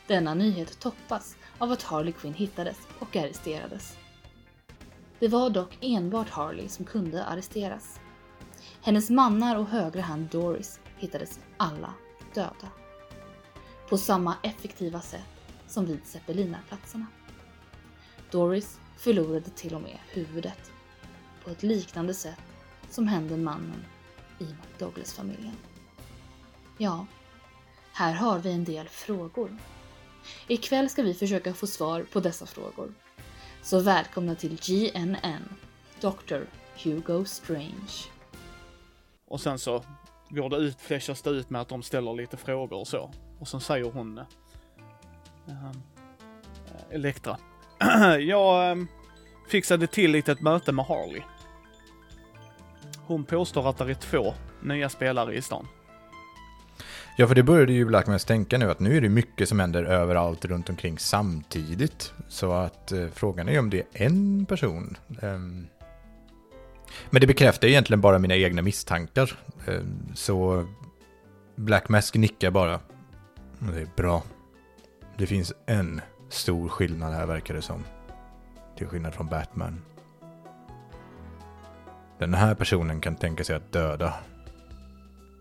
[0.07, 3.97] Denna nyhet toppas av att Harley Quinn hittades och arresterades.
[5.19, 7.99] Det var dock enbart Harley som kunde arresteras.
[8.81, 11.93] Hennes mannar och högra hand Doris hittades alla
[12.33, 12.71] döda.
[13.89, 15.36] På samma effektiva sätt
[15.67, 17.05] som vid zeppelinarplatserna.
[18.31, 20.71] Doris förlorade till och med huvudet
[21.43, 22.41] på ett liknande sätt
[22.89, 23.85] som hände mannen
[24.39, 25.55] i McDouglas-familjen.
[26.77, 27.05] Ja,
[27.93, 29.57] här har vi en del frågor.
[30.47, 32.93] Ikväll ska vi försöka få svar på dessa frågor.
[33.61, 35.43] Så välkomna till GNN,
[36.01, 36.41] Dr.
[36.83, 38.09] Hugo Strange.
[39.27, 39.83] Och sen så
[40.29, 43.11] går det ut, flashas det ut med att de ställer lite frågor och så.
[43.39, 44.21] Och sen säger hon...
[45.47, 45.71] Uh,
[46.91, 47.37] Elektra.
[48.19, 48.87] jag um,
[49.49, 51.21] fixade till lite ett möte med Harley.
[52.97, 55.67] Hon påstår att det är två nya spelare i stan.
[57.19, 59.83] Ja, för det började ju Blackmans tänka nu att nu är det mycket som händer
[59.83, 62.13] överallt runt omkring samtidigt.
[62.27, 64.97] Så att eh, frågan är om det är en person.
[65.21, 65.67] Um,
[67.09, 69.39] men det bekräftar egentligen bara mina egna misstankar.
[69.67, 70.67] Um, så
[71.55, 72.79] Black Mask nickar bara.
[73.59, 74.23] Det är bra.
[75.17, 77.83] Det finns en stor skillnad här verkar det som.
[78.77, 79.81] Till skillnad från Batman.
[82.19, 84.13] Den här personen kan tänka sig att döda.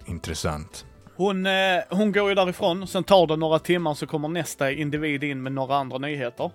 [0.04, 0.86] Intressant.
[1.16, 5.24] Hon, eh, hon går ju därifrån, sen tar det några timmar så kommer nästa individ
[5.24, 6.50] in med några andra nyheter.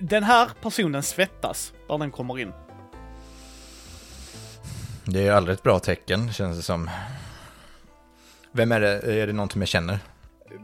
[0.00, 2.52] Den här personen svettas när den kommer in.
[5.04, 6.90] Det är aldrig ett bra tecken, känns det som.
[8.52, 9.20] Vem är det?
[9.22, 9.98] Är det någon som jag känner?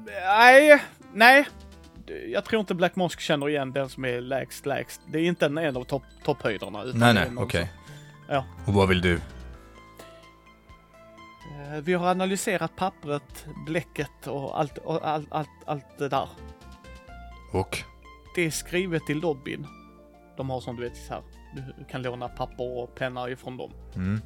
[0.06, 0.82] Nej,
[1.14, 1.46] nej.
[2.32, 5.00] Jag tror inte Black Mosk känner igen den som är lägst lägst.
[5.06, 6.84] Det är inte en av topp, topphöjderna.
[6.94, 7.42] Nej, nej, okej.
[7.42, 7.66] Okay.
[8.28, 8.44] Ja.
[8.66, 9.20] Och vad vill du?
[11.74, 16.28] Eh, vi har analyserat pappret, bläcket och allt, och allt, allt, allt det där.
[17.52, 17.78] Och?
[18.34, 19.66] Det är skrivet i lobbyn.
[20.36, 21.22] De har som du vet så här.
[21.78, 23.70] Du kan låna papper och penna ifrån dem.
[23.94, 24.20] Mm.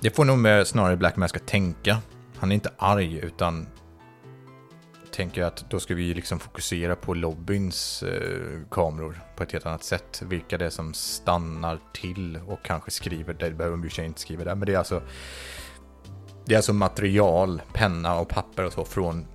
[0.00, 1.98] Det får nog med snarare Black Mask att tänka.
[2.36, 3.66] Han är inte arg utan
[5.16, 9.84] tänker att då ska vi liksom fokusera på lobbyns eh, kameror på ett helt annat
[9.84, 10.22] sätt.
[10.26, 14.44] Vilka det är som stannar till och kanske skriver, det behöver de ju inte skriva
[14.44, 15.02] där, men det är alltså
[16.44, 19.26] det är alltså material, penna och papper och så från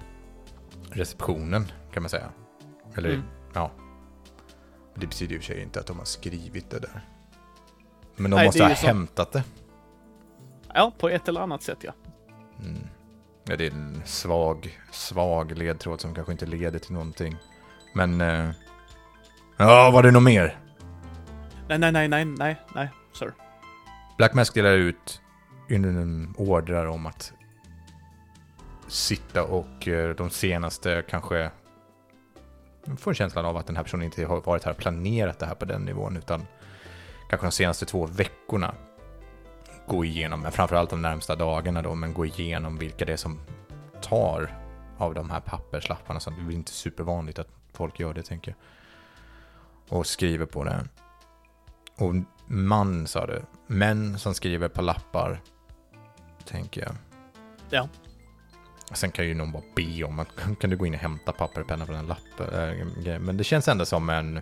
[0.90, 2.30] receptionen kan man säga.
[2.96, 3.24] Eller mm.
[3.54, 3.72] ja.
[4.96, 7.06] Det betyder ju för sig inte att de har skrivit det där.
[8.16, 9.44] Men de Nej, måste ha hämtat det.
[10.74, 11.94] Ja, på ett eller annat sätt ja.
[12.60, 12.88] Mm.
[13.52, 17.36] Ja, det är en svag, svag ledtråd som kanske inte leder till någonting.
[17.94, 18.22] Men...
[18.22, 18.50] Eh...
[19.58, 20.60] Ja, var det något mer?
[21.68, 23.34] Nej, nej, nej, nej, nej, nej, sir.
[24.18, 25.22] Black Mask delar ut
[26.38, 27.34] ordrar om att
[28.88, 31.52] sitta och eh, de senaste kanske...
[32.98, 35.56] Får känslan av att den här personen inte har varit här och planerat det här
[35.56, 36.48] på den nivån, utan
[37.30, 38.76] kanske de senaste två veckorna
[39.92, 43.40] gå igenom, framförallt de närmsta dagarna då, men gå igenom vilka det är som
[44.02, 44.58] tar
[44.98, 46.20] av de här papperslapparna.
[46.20, 49.98] Så det är inte supervanligt att folk gör det, tänker jag.
[49.98, 50.88] Och skriver på det.
[51.98, 52.14] Och
[52.48, 53.42] man, sa du.
[53.68, 55.42] Män som skriver på lappar,
[56.46, 56.96] tänker jag.
[57.70, 57.88] Ja.
[58.94, 60.28] Sen kan ju någon bara be om att
[60.60, 62.74] kan du gå in och hämta papper och penna på den lappen.
[63.08, 64.42] Äh, men det känns ändå som en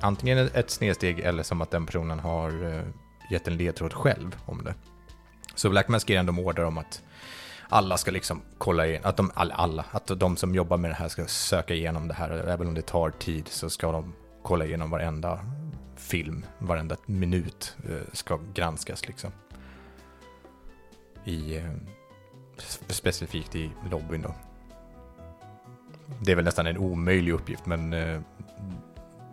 [0.00, 2.82] antingen ett snedsteg eller som att den personen har äh,
[3.30, 4.74] gett en ledtråd själv om det.
[5.54, 7.02] Så Black Mask ger ändå order om att
[7.68, 10.94] alla ska liksom kolla in, att de, alla, alla, att de som jobbar med det
[10.94, 12.30] här ska söka igenom det här.
[12.30, 14.12] Även om det tar tid så ska de
[14.42, 15.40] kolla igenom varenda
[15.96, 19.30] film, varenda minut eh, ska granskas liksom.
[21.24, 21.72] I, eh,
[22.88, 24.34] specifikt i lobbyn då.
[26.20, 28.20] Det är väl nästan en omöjlig uppgift, men eh,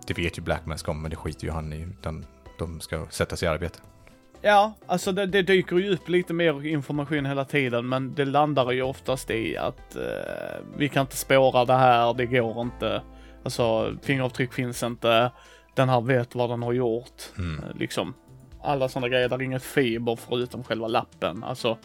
[0.08, 1.82] det vet ju Black Mask om, men det skiter ju han i.
[1.82, 2.26] Utan
[2.58, 3.80] de ska sätta sig i arbete.
[4.42, 8.72] Ja, alltså det, det, dyker ju upp lite mer information hela tiden, men det landar
[8.72, 13.02] ju oftast i att eh, vi kan inte spåra det här, det går inte.
[13.44, 15.32] Alltså fingeravtryck finns inte,
[15.76, 17.22] den här vet vad den har gjort.
[17.38, 17.64] Mm.
[17.64, 18.14] Eh, liksom,
[18.64, 21.44] alla sådana grejer, där är inget fiber förutom själva lappen.
[21.44, 21.78] Alltså,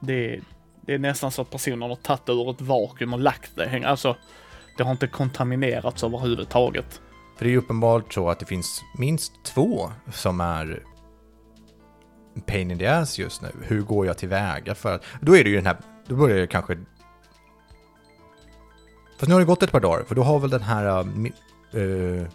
[0.00, 0.40] det,
[0.80, 3.82] det är nästan så att personen har tagit det ur ett vakuum och lagt det.
[3.86, 4.16] Alltså,
[4.76, 7.00] det har inte kontaminerats överhuvudtaget.
[7.40, 10.82] För det är ju uppenbart så att det finns minst två som är
[12.46, 13.48] pain in the ass just nu.
[13.62, 15.04] Hur går jag tillväga för att...
[15.20, 15.76] Då är det ju den här...
[16.06, 16.78] Då börjar det kanske
[19.18, 21.06] Fast nu har det gått ett par dagar, för då har väl den här
[21.74, 22.26] uh,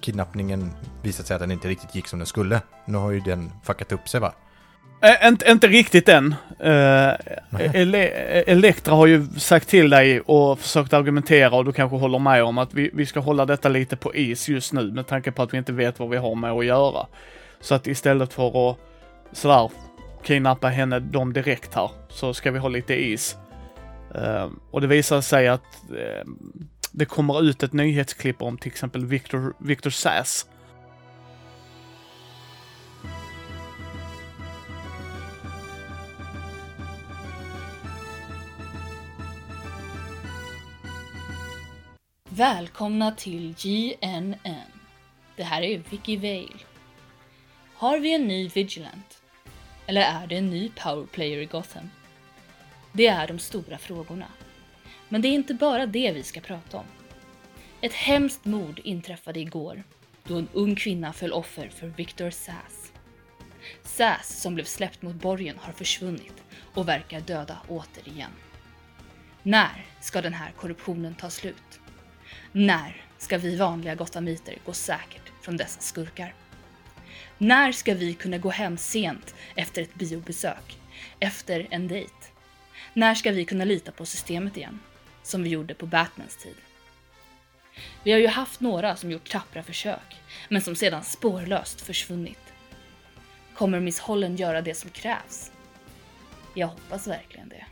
[0.00, 0.70] kidnappningen
[1.02, 2.60] visat sig att den inte riktigt gick som den skulle.
[2.84, 4.34] Nu har ju den fuckat upp sig va?
[5.02, 6.34] Äh, inte, inte riktigt än.
[6.64, 7.14] Uh,
[7.74, 8.08] Ele
[8.46, 12.58] Elektra har ju sagt till dig och försökt argumentera och du kanske håller med om
[12.58, 15.54] att vi, vi ska hålla detta lite på is just nu med tanke på att
[15.54, 17.06] vi inte vet vad vi har med att göra.
[17.60, 18.78] Så att istället för att
[19.32, 19.70] sådär
[20.24, 23.36] kidnappa henne dem direkt här så ska vi ha lite is.
[24.14, 26.32] Uh, och det visar sig att uh,
[26.92, 30.46] det kommer ut ett nyhetsklipp om till exempel Victor, Victor Sass.
[42.34, 44.62] Välkomna till GNN.
[45.36, 46.58] Det här är Vicky Vale.
[47.74, 49.22] Har vi en ny Vigilant?
[49.86, 51.90] Eller är det en ny powerplayer i Gotham?
[52.92, 54.26] Det är de stora frågorna.
[55.08, 56.84] Men det är inte bara det vi ska prata om.
[57.80, 59.82] Ett hemskt mord inträffade igår
[60.24, 62.92] då en ung kvinna föll offer för Victor Sass.
[63.82, 66.42] Sass, som blev släppt mot borgen, har försvunnit
[66.74, 68.32] och verkar döda återigen.
[69.42, 71.71] När ska den här korruptionen ta slut?
[72.54, 76.34] När ska vi vanliga gotamiter gå säkert från dessa skurkar?
[77.38, 80.78] När ska vi kunna gå hem sent efter ett biobesök?
[81.20, 82.12] Efter en dejt?
[82.92, 84.80] När ska vi kunna lita på systemet igen?
[85.22, 86.56] Som vi gjorde på Batmans tid.
[88.02, 92.52] Vi har ju haft några som gjort tappra försök, men som sedan spårlöst försvunnit.
[93.54, 95.52] Kommer Miss Holland göra det som krävs?
[96.54, 97.66] Jag hoppas verkligen det.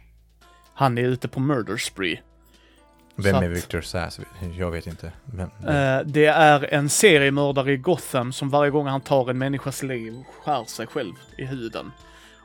[0.74, 2.22] Han är ute på murder spree.
[3.16, 4.20] Vem är Victor Sass?
[4.58, 5.12] Jag vet inte.
[5.24, 5.50] Vem?
[5.68, 10.24] Eh, det är en seriemördare i Gotham som varje gång han tar en människas liv
[10.44, 11.92] skär sig själv i huden.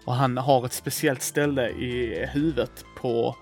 [0.06, 3.36] Och han har ett speciellt ställe i huvudet på,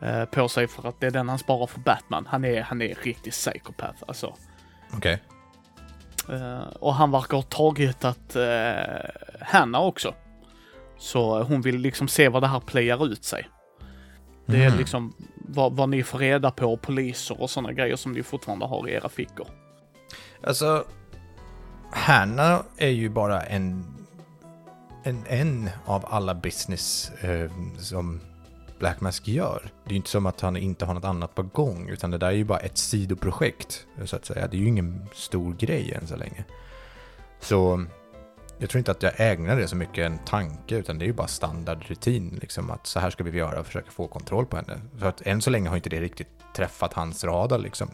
[0.00, 2.26] eh, på sig för att det är den han sparar för Batman.
[2.30, 4.34] Han är, han är riktigt psykopat alltså.
[4.92, 5.22] Okej.
[6.28, 8.36] Eh, och han verkar ha tagit att
[9.40, 10.14] Hanna också.
[10.98, 13.48] Så hon vill liksom se vad det här playar ut sig.
[14.46, 14.78] Det är Mhm.
[14.78, 15.14] liksom
[15.48, 18.92] vad, vad ni får reda på, poliser och sådana grejer som ni fortfarande har i
[18.92, 19.46] era fickor.
[20.42, 20.84] Alltså,
[21.90, 23.84] Hanna är ju bara en,
[25.02, 28.20] en, en av alla business eh, som
[28.78, 29.70] Black Mask gör.
[29.84, 32.18] Det är ju inte som att han inte har något annat på gång, utan det
[32.18, 34.48] där är ju bara ett sidoprojekt, så att säga.
[34.48, 36.44] Det är ju ingen stor grej än så länge.
[37.40, 37.84] Så
[38.58, 41.12] jag tror inte att jag ägnar det så mycket en tanke, utan det är ju
[41.12, 44.80] bara standardrutin, liksom att så här ska vi göra och försöka få kontroll på henne.
[44.98, 47.90] För att än så länge har inte det riktigt träffat hans radar liksom.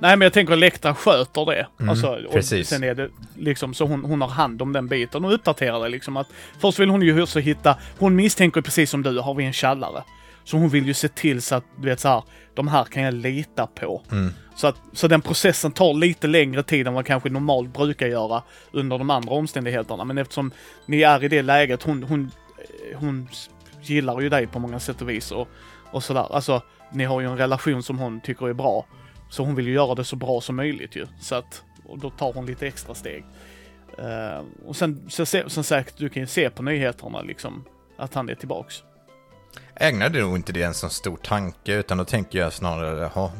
[0.00, 1.66] Nej men jag tänker Elektra sköter det.
[1.80, 2.68] Mm, alltså, precis.
[2.68, 5.88] Sen är det liksom så hon, hon har hand om den biten och uppdaterar det
[5.88, 6.26] liksom att
[6.58, 10.02] först vill hon ju också hitta, hon misstänker precis som du, har vi en källare?
[10.44, 12.22] Så hon vill ju se till så att, du vet så här,
[12.54, 14.02] de här kan jag lita på.
[14.12, 14.32] Mm.
[14.56, 18.42] Så, att, så den processen tar lite längre tid än vad kanske normalt brukar göra
[18.72, 20.04] under de andra omständigheterna.
[20.04, 20.50] Men eftersom
[20.86, 22.30] ni är i det läget, hon, hon,
[22.90, 23.28] eh, hon
[23.82, 25.48] gillar ju dig på många sätt och vis och,
[25.92, 26.34] och sådär.
[26.34, 28.86] Alltså, ni har ju en relation som hon tycker är bra.
[29.30, 31.06] Så hon vill ju göra det så bra som möjligt ju.
[31.20, 33.24] Så att, och då tar hon lite extra steg.
[33.98, 37.64] Eh, och sen, så, se- som sagt, du kan ju se på nyheterna liksom
[37.98, 38.82] att han är tillbaks
[39.74, 43.30] ägnade nog inte det en så stor tanke, utan då tänker jag snarare, jaha,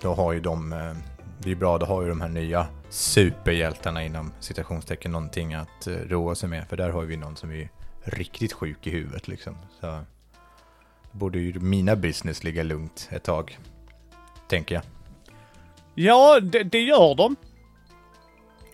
[0.00, 0.94] då har ju de, eh,
[1.38, 5.92] det är bra, då har ju de här nya superhjältarna inom citationstecken någonting att eh,
[5.92, 7.70] roa sig med, för där har vi någon som är
[8.04, 9.56] riktigt sjuk i huvudet liksom.
[9.80, 10.00] Så
[11.12, 13.58] borde ju mina business ligga lugnt ett tag,
[14.48, 14.84] tänker jag.
[15.94, 17.36] Ja, det, det gör de.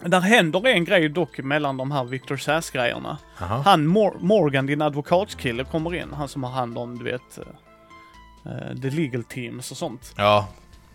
[0.00, 3.18] Där händer en grej dock mellan de här Victor Sass-grejerna.
[3.64, 6.12] Han Mor- Morgan, din advokatskille, kommer in.
[6.12, 10.14] Han som har hand om, du vet, eh, the legal teams och sånt.
[10.16, 10.48] Ja,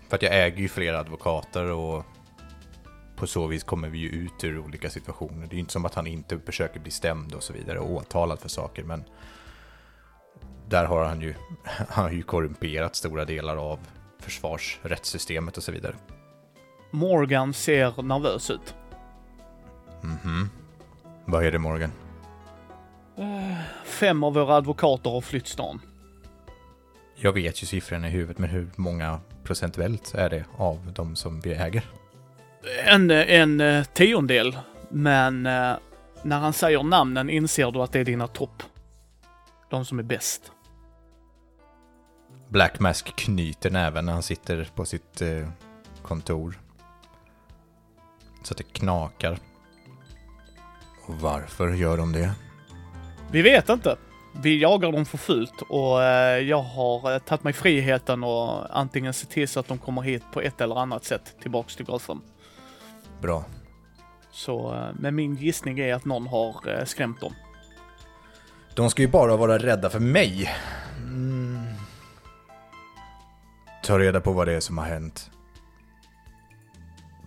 [0.09, 2.05] för att jag äger ju flera advokater och
[3.15, 5.41] på så vis kommer vi ju ut ur olika situationer.
[5.47, 7.91] Det är ju inte som att han inte försöker bli stämd och så vidare och
[7.91, 9.03] åtalad för saker, men
[10.69, 11.33] där har han ju,
[11.89, 13.79] han har ju korrumperat stora delar av
[14.19, 15.95] försvarsrättssystemet och så vidare.
[16.91, 18.75] Morgan ser nervös ut.
[20.01, 20.49] Mhm.
[21.25, 21.91] Vad är det Morgan?
[23.85, 25.81] Fem av våra advokater har flytt stan.
[27.15, 31.41] Jag vet ju siffrorna i huvudet, men hur många procentuellt är det av de som
[31.41, 31.83] vi äger?
[32.85, 34.57] En, en eh, tiondel,
[34.89, 35.73] men eh,
[36.23, 38.63] när han säger namnen inser du att det är dina topp.
[39.69, 40.51] De som är bäst.
[42.49, 45.47] Black Mask knyter näven när han sitter på sitt eh,
[46.01, 46.59] kontor.
[48.43, 49.37] Så att det knakar.
[51.05, 52.31] Varför gör de det?
[53.31, 53.97] Vi vet inte.
[54.43, 59.13] vi jagar dem för fullt och eh, jag har eh, tagit mig friheten och antingen
[59.13, 62.21] se till så att de kommer hit på ett eller annat sätt tillbaks till Gotham.
[63.21, 63.45] Bra.
[64.31, 67.33] Så, eh, men min gissning är att någon har skrämt dem.
[68.75, 70.49] De ska ju bara vara rädda för mig.
[70.97, 71.65] Mm.
[73.83, 75.31] Ta reda på vad det är som har hänt.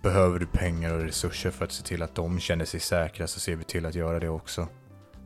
[0.05, 3.41] Behöver du pengar och resurser för att se till att de känner sig säkra så
[3.41, 4.69] ser vi till att göra det också.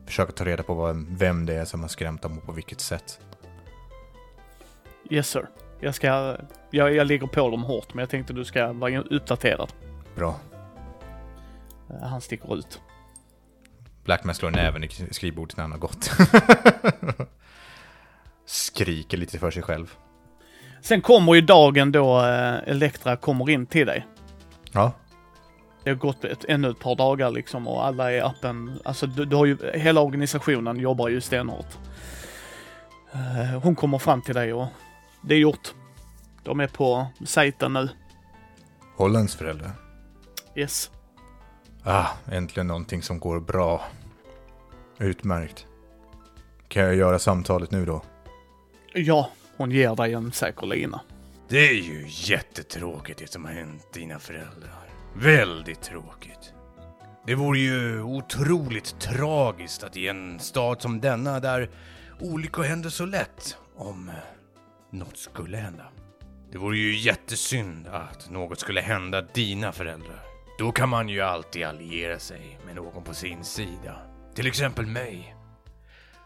[0.05, 3.19] Försöka ta reda på vem det är som har skrämt dem och på vilket sätt.
[5.09, 5.47] Yes sir.
[5.79, 6.37] Jag ska,
[6.71, 9.73] jag, jag ligger på dem hårt men jag tänkte du ska vara uppdaterad.
[10.15, 10.39] Bra.
[11.89, 12.81] Eh, Han sticker ut.
[14.03, 16.11] Blackman slår näven i skrivbordet när han har gått.
[18.45, 19.93] Skriker lite för sig själv.
[20.81, 24.05] Sen kommer ju dagen då eh, Elektra kommer in till dig.
[24.71, 24.91] Ja,
[25.83, 28.79] Det har gått ett, ännu ett par dagar liksom och alla är öppen.
[28.85, 31.77] Alltså du, du har ju, hela organisationen jobbar ju stenhårt.
[33.13, 34.67] Eh, Hon kommer fram till dig och
[35.21, 35.73] det är gjort.
[36.43, 37.89] De är på sajten nu.
[38.97, 39.71] Hollands föräldrar.
[40.55, 40.91] Yes.
[41.83, 43.81] Ah, äntligen någonting som går bra.
[44.97, 45.65] Utmärkt.
[46.67, 48.01] Kan jag göra samtalet nu då?
[48.93, 51.01] Ja, hon ger dig en säker lina.
[51.49, 54.89] Det är ju jättetråkigt det som har hänt dina föräldrar.
[55.15, 56.53] Väldigt tråkigt.
[57.25, 61.69] Det vore ju otroligt tragiskt att i en stad som denna där
[62.19, 64.15] olyckor händer så lätt om eh,
[64.91, 65.85] något skulle hända.
[66.51, 70.23] Det vore ju jättesynd att något skulle hända dina föräldrar.
[70.59, 74.01] Då kan man ju alltid alliera sig med någon på sin sida.
[74.35, 75.35] Till exempel mig.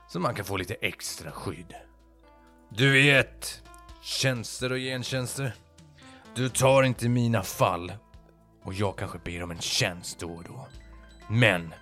[0.10, 1.74] Så man kan få lite extra skydd.
[2.70, 3.64] Du vet,
[4.04, 5.54] tjänster och gentjänster.
[6.36, 7.93] Du tar inte mina fall.
[8.64, 10.68] Och jag kanske ber om en tjänst då och då.
[11.30, 11.74] Men,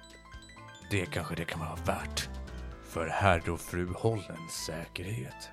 [0.91, 2.29] det kanske det kan vara värt.
[2.89, 5.49] För herr och fru Hollens säkerhet.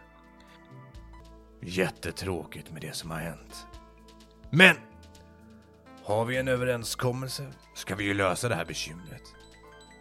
[1.60, 3.66] Jättetråkigt med det som har hänt.
[4.50, 4.76] Men,
[6.04, 9.22] har vi en överenskommelse ska vi ju lösa det här bekymret.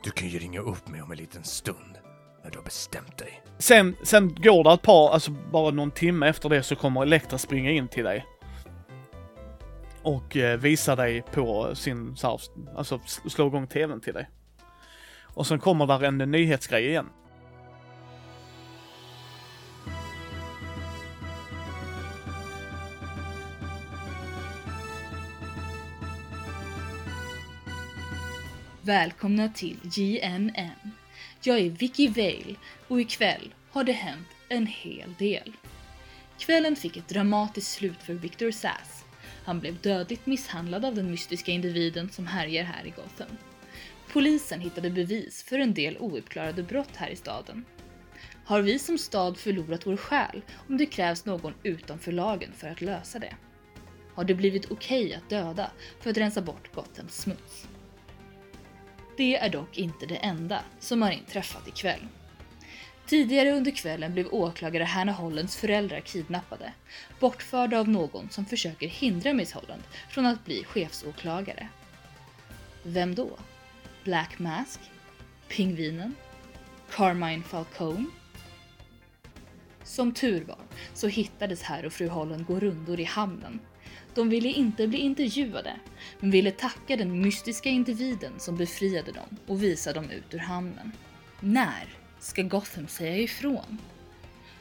[0.04, 1.98] Du kan ju ringa upp mig om en liten stund
[2.44, 3.42] när du har bestämt dig.
[3.58, 7.38] Sen, sen går det ett par, alltså bara någon timme efter det så kommer Elektra
[7.38, 8.26] springa in till dig.
[10.02, 12.40] Och eh, visa dig på sin, så här,
[12.78, 14.30] alltså slå igång tvn till dig.
[15.22, 17.10] Och sen kommer där en nyhetsgrej igen.
[28.82, 30.92] Välkomna till JMN.
[31.42, 32.56] Jag är Vicky Vale
[32.88, 35.54] och ikväll har det hänt en hel del.
[36.40, 39.04] Kvällen fick ett dramatiskt slut för Victor Sass.
[39.44, 43.38] Han blev dödligt misshandlad av den mystiska individen som härjar här i Gotham.
[44.14, 47.66] Polisen hittade bevis för en del ouppklarade brott här i staden.
[48.46, 52.82] Har vi som stad förlorat vår själ om det krävs någon utanför lagen för att
[52.82, 53.36] lösa det?
[54.14, 57.68] Har det blivit okej att döda för att rensa bort Gothams smuts?
[59.18, 62.08] Det är dock inte det enda som har inträffat ikväll.
[63.06, 66.74] Tidigare under kvällen blev åklagare Hannah Hollands föräldrar kidnappade,
[67.20, 71.68] bortförda av någon som försöker hindra Miss Holland från att bli chefsåklagare.
[72.84, 73.30] Vem då?
[74.04, 74.80] Black Mask?
[75.48, 76.16] Pingvinen?
[76.92, 78.06] Carmine Falcone?
[79.84, 80.60] Som tur var
[80.94, 83.60] så hittades herr och fru Holland gå rundor i hamnen.
[84.18, 85.74] De ville inte bli intervjuade,
[86.20, 90.92] men ville tacka den mystiska individen som befriade dem och visa dem ut ur hamnen.
[91.40, 91.88] När
[92.20, 93.78] ska Gotham säga ifrån?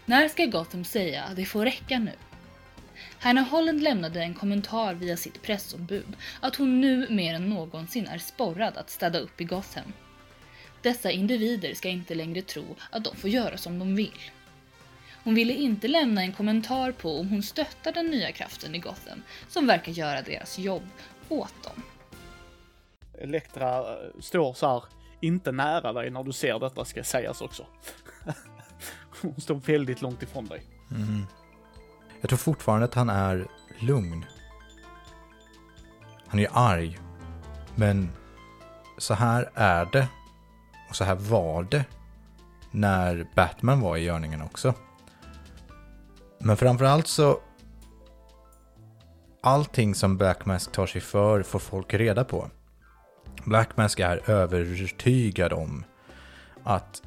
[0.05, 2.13] När ska Gotham säga att det får räcka nu?
[3.19, 8.19] Hannah Holland lämnade en kommentar via sitt pressombud att hon nu mer än någonsin är
[8.19, 9.93] sporrad att städa upp i Gotham.
[10.83, 14.21] Dessa individer ska inte längre tro att de får göra som de vill.
[15.27, 19.23] Hon ville inte lämna en kommentar på om hon stöttar den nya kraften i Gotham
[19.49, 20.89] som verkar göra deras jobb
[21.29, 21.83] åt dem.
[23.19, 24.83] Elektra eh, står så här,
[25.21, 27.67] inte nära dig när du ser detta ska sägas också.
[29.23, 30.63] Hon står väldigt långt ifrån dig.
[32.21, 33.47] Jag tror fortfarande att han är
[33.79, 34.25] lugn.
[36.27, 36.99] Han är arg.
[37.75, 38.13] Men
[38.99, 40.09] så här är det.
[40.89, 41.85] Och så här var det.
[42.71, 44.75] När Batman var i görningen också.
[46.39, 47.41] Men framförallt så...
[49.43, 52.51] Allting som Black Mask tar sig för får folk reda på.
[53.45, 55.85] Black Mask är övertygad om
[56.65, 57.03] att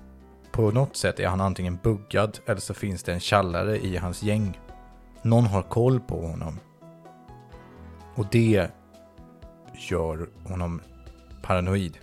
[0.52, 4.24] på något sätt är han antingen buggad eller så finns det en källare i hans
[4.24, 4.60] gäng.
[5.22, 6.60] Någon har koll på honom.
[8.16, 8.70] Och det
[9.90, 10.82] gör honom
[11.42, 11.98] paranoid.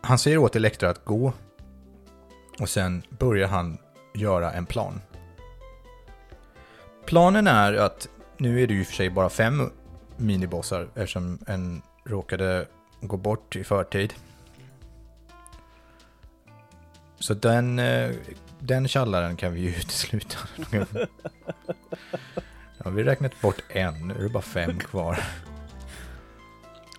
[0.00, 1.32] Han säger åt Elektra att gå.
[2.60, 3.78] Och sen börjar han
[4.14, 5.00] göra en plan.
[7.10, 9.70] Planen är att, nu är det ju i och för sig bara fem
[10.16, 12.66] minibossar eftersom en råkade
[13.00, 14.14] gå bort i förtid.
[17.18, 18.10] Så den, eh,
[18.58, 20.38] den källaren kan vi ju utesluta.
[22.78, 25.18] Ja, vi har räknat bort en, nu är det bara fem kvar.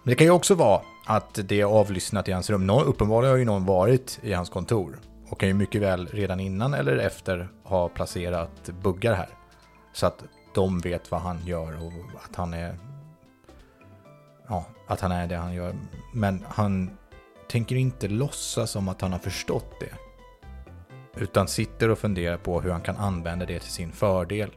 [0.04, 2.68] Men det kan ju också vara att det är avlyssnat i hans rum.
[2.68, 5.00] Nå, uppenbarligen har ju någon varit i hans kontor.
[5.30, 9.30] Och kan ju mycket väl redan innan eller efter ha placerat buggar här.
[9.94, 10.24] Så att
[10.54, 12.78] de vet vad han gör och att han är...
[14.48, 15.76] Ja, att han är det han gör.
[16.14, 16.98] Men han
[17.50, 19.94] tänker inte låtsas som att han har förstått det.
[21.16, 24.52] Utan sitter och funderar på hur han kan använda det till sin fördel.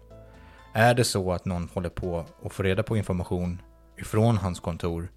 [0.72, 3.62] Är det så att någon håller på att få reda på information
[3.96, 5.08] ifrån hans kontor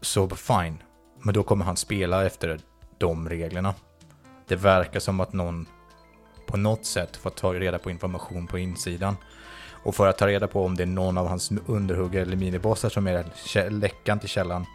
[0.00, 0.82] så fine.
[1.22, 2.60] Men då kommer han spela efter
[2.98, 3.74] de reglerna.
[4.46, 5.66] Det verkar som att någon
[6.48, 9.16] på något sätt får ta reda på information på insidan.
[9.82, 12.88] Och för att ta reda på om det är någon av hans underhuggare eller minibossar
[12.88, 14.66] som är läckan till källan.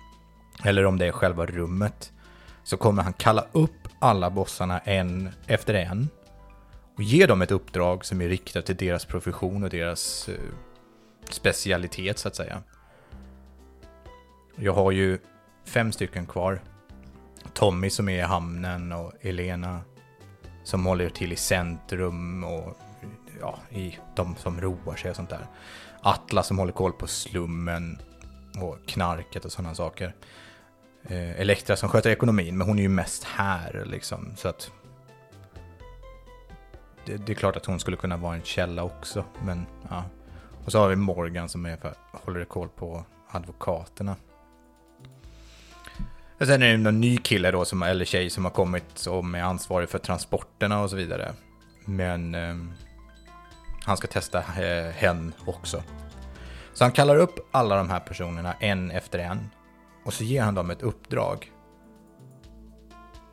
[0.63, 2.11] Eller om det är själva rummet.
[2.63, 6.09] Så kommer han kalla upp alla bossarna en efter en.
[6.95, 10.36] Och ge dem ett uppdrag som är riktat till deras profession och deras eh,
[11.30, 12.63] specialitet så att säga.
[14.55, 15.19] Jag har ju
[15.65, 16.61] fem stycken kvar.
[17.53, 19.82] Tommy som är i hamnen och Elena
[20.64, 22.78] som håller till i centrum och
[23.39, 25.47] ja, i de som roar sig och sånt där.
[26.01, 28.01] Atlas som håller koll på slummen
[28.61, 30.16] och knarket och sådana saker.
[31.03, 34.34] Eh, Elektra som sköter ekonomin, men hon är ju mest här liksom.
[34.36, 34.72] Så att
[37.05, 40.03] det, det är klart att hon skulle kunna vara en källa också, men ja.
[40.66, 44.16] Och så har vi Morgan som är för, håller koll på advokaterna.
[46.43, 49.35] Och sen är det någon ny kille då, som, eller tjej, som har kommit som
[49.35, 51.33] är ansvarig för transporterna och så vidare.
[51.85, 52.55] Men eh,
[53.83, 55.83] han ska testa eh, hen också.
[56.73, 59.49] Så han kallar upp alla de här personerna en efter en.
[60.05, 61.51] Och så ger han dem ett uppdrag.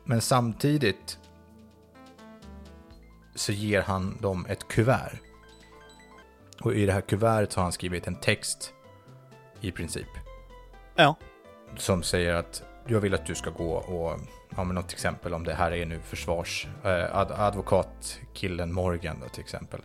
[0.03, 1.19] Men samtidigt
[3.35, 5.19] så ger han dem ett kuvert.
[6.61, 8.73] Och i det här kuvertet har han skrivit en text
[9.61, 10.09] i princip.
[10.95, 11.15] Ja.
[11.77, 14.19] Som säger att jag vill att du ska gå och,
[14.55, 19.29] ja men något exempel om det här är nu försvars, eh, ad, advokatkillen Morgan då
[19.29, 19.81] till exempel.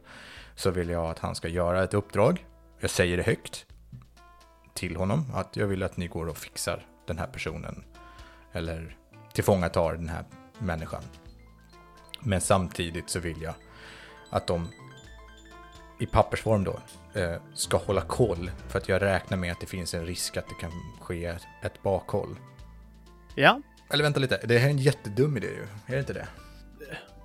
[0.55, 2.47] Så vill jag att han ska göra ett uppdrag.
[2.81, 3.67] Jag säger det högt
[4.75, 7.85] till honom att jag vill att ni går och fixar den här personen.
[8.53, 8.97] Eller
[9.33, 10.25] tillfångatar den här
[10.59, 11.03] människan.
[12.21, 13.55] Men samtidigt så vill jag
[14.31, 14.69] att de
[15.99, 16.81] i pappersform då
[17.21, 20.49] eh, ska hålla koll för att jag räknar med att det finns en risk att
[20.49, 21.27] det kan ske
[21.63, 22.37] ett bakhåll.
[23.37, 23.61] Ja.
[23.91, 25.63] Eller vänta lite, det här är en jättedum idé ju.
[25.87, 26.27] Är det inte det?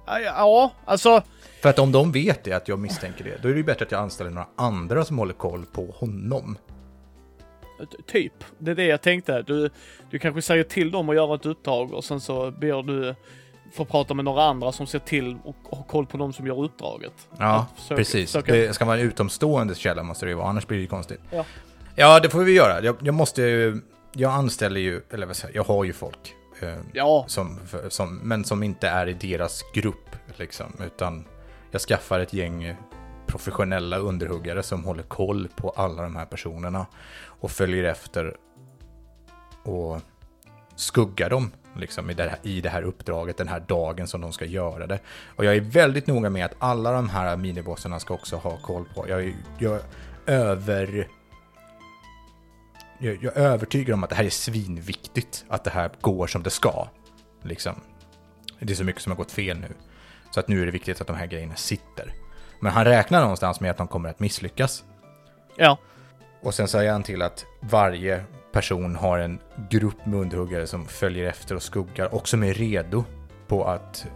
[0.05, 1.24] Ja, alltså.
[1.62, 3.86] För att om de vet det, att jag misstänker det, då är det ju bättre
[3.86, 6.57] att jag anställer några andra som håller koll på honom.
[8.07, 8.34] Typ.
[8.57, 9.41] Det är det jag tänkte.
[9.41, 9.70] Du,
[10.12, 13.16] du kanske säger till dem att göra ett uppdrag och sen så ber du
[13.74, 16.64] få prata med några andra som ser till och har koll på de som gör
[16.64, 17.14] uppdraget.
[17.39, 18.32] Ja, försöka- precis.
[18.32, 20.88] försöka- Det ska vara en utomstående källa måste det ju vara, annars blir det ju
[20.88, 21.20] konstigt.
[21.32, 21.45] Ja.
[21.95, 22.82] Ja, det får vi göra.
[22.84, 23.82] Jag, jag måste ju...
[24.14, 26.36] Jag anställer ju, eller vad säger jag, jag har ju folk.
[26.62, 27.59] Eh, Ja, som,
[27.89, 30.74] som, men som inte är i deras grupp, liksom.
[30.86, 31.26] Utan
[31.72, 32.76] jag skaffar ett gäng
[33.28, 36.86] professionella underhuggare som håller koll på alla de här personerna.
[37.26, 38.36] Och följer efter
[39.64, 40.01] och
[40.76, 44.34] skuggar dem liksom, i, det här, i det här uppdraget, den här dagen som de
[44.34, 44.99] ska göra det.
[45.36, 48.86] Och jag är väldigt noga med att alla de här minibossarna ska också ha koll
[48.95, 49.05] på.
[49.09, 49.80] Jag jag
[50.26, 51.07] över...
[53.04, 56.43] Jag, jag är övertygad om att det här är svinviktigt, att det här går som
[56.43, 56.88] det ska.
[57.43, 57.76] Liksom.
[58.60, 59.74] Det är så mycket som har gått fel nu.
[60.32, 62.14] Så att nu är det viktigt att de här grejerna sitter.
[62.60, 64.84] Men han räknar någonstans med att de kommer att misslyckas.
[65.58, 65.78] ja.
[66.43, 69.39] Och sen säger han till att varje person har en
[69.70, 73.04] grupp med underhuggare som följer efter och skuggar och som är redo
[73.47, 74.08] på att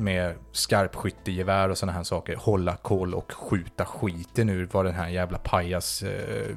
[0.00, 5.08] med skarpskyttegevär och sådana här saker hålla koll och skjuta skiten ur vad den här
[5.08, 6.56] jävla pajas eh,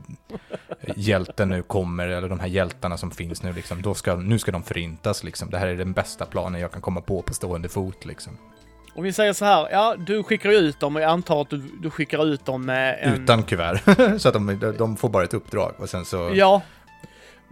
[0.95, 3.81] hjälten nu kommer, eller de här hjältarna som finns nu liksom.
[3.81, 5.49] Då ska, nu ska de förintas liksom.
[5.49, 8.37] Det här är den bästa planen jag kan komma på på stående fot liksom.
[8.95, 11.57] Om vi säger så här, ja du skickar ut dem och jag antar att du,
[11.81, 13.13] du skickar ut dem med en...
[13.13, 13.81] Utan kuvert.
[14.21, 16.31] så att de, de får bara ett uppdrag och sen så...
[16.33, 16.61] Ja.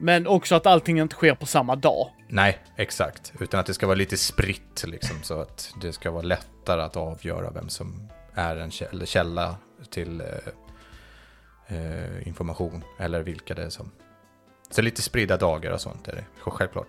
[0.02, 2.10] Men också att allting inte sker på samma dag.
[2.28, 3.34] Nej, exakt.
[3.40, 6.98] Utan att det ska vara lite spritt liksom, så att det ska vara lättare att
[6.98, 9.56] avgöra vem som är en källa, källa
[9.90, 12.84] till eh, eh, information.
[13.00, 13.92] Eller vilka det är som...
[14.70, 16.88] Så lite spridda dagar och sånt är det, självklart.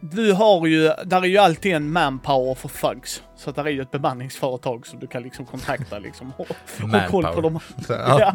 [0.00, 3.22] Du har ju, där är ju alltid en manpower för thugs.
[3.36, 6.32] Så där är ju ett bemanningsföretag som du kan liksom kontakta liksom.
[6.36, 7.60] Och, och koll på dem.
[7.88, 8.32] Ja.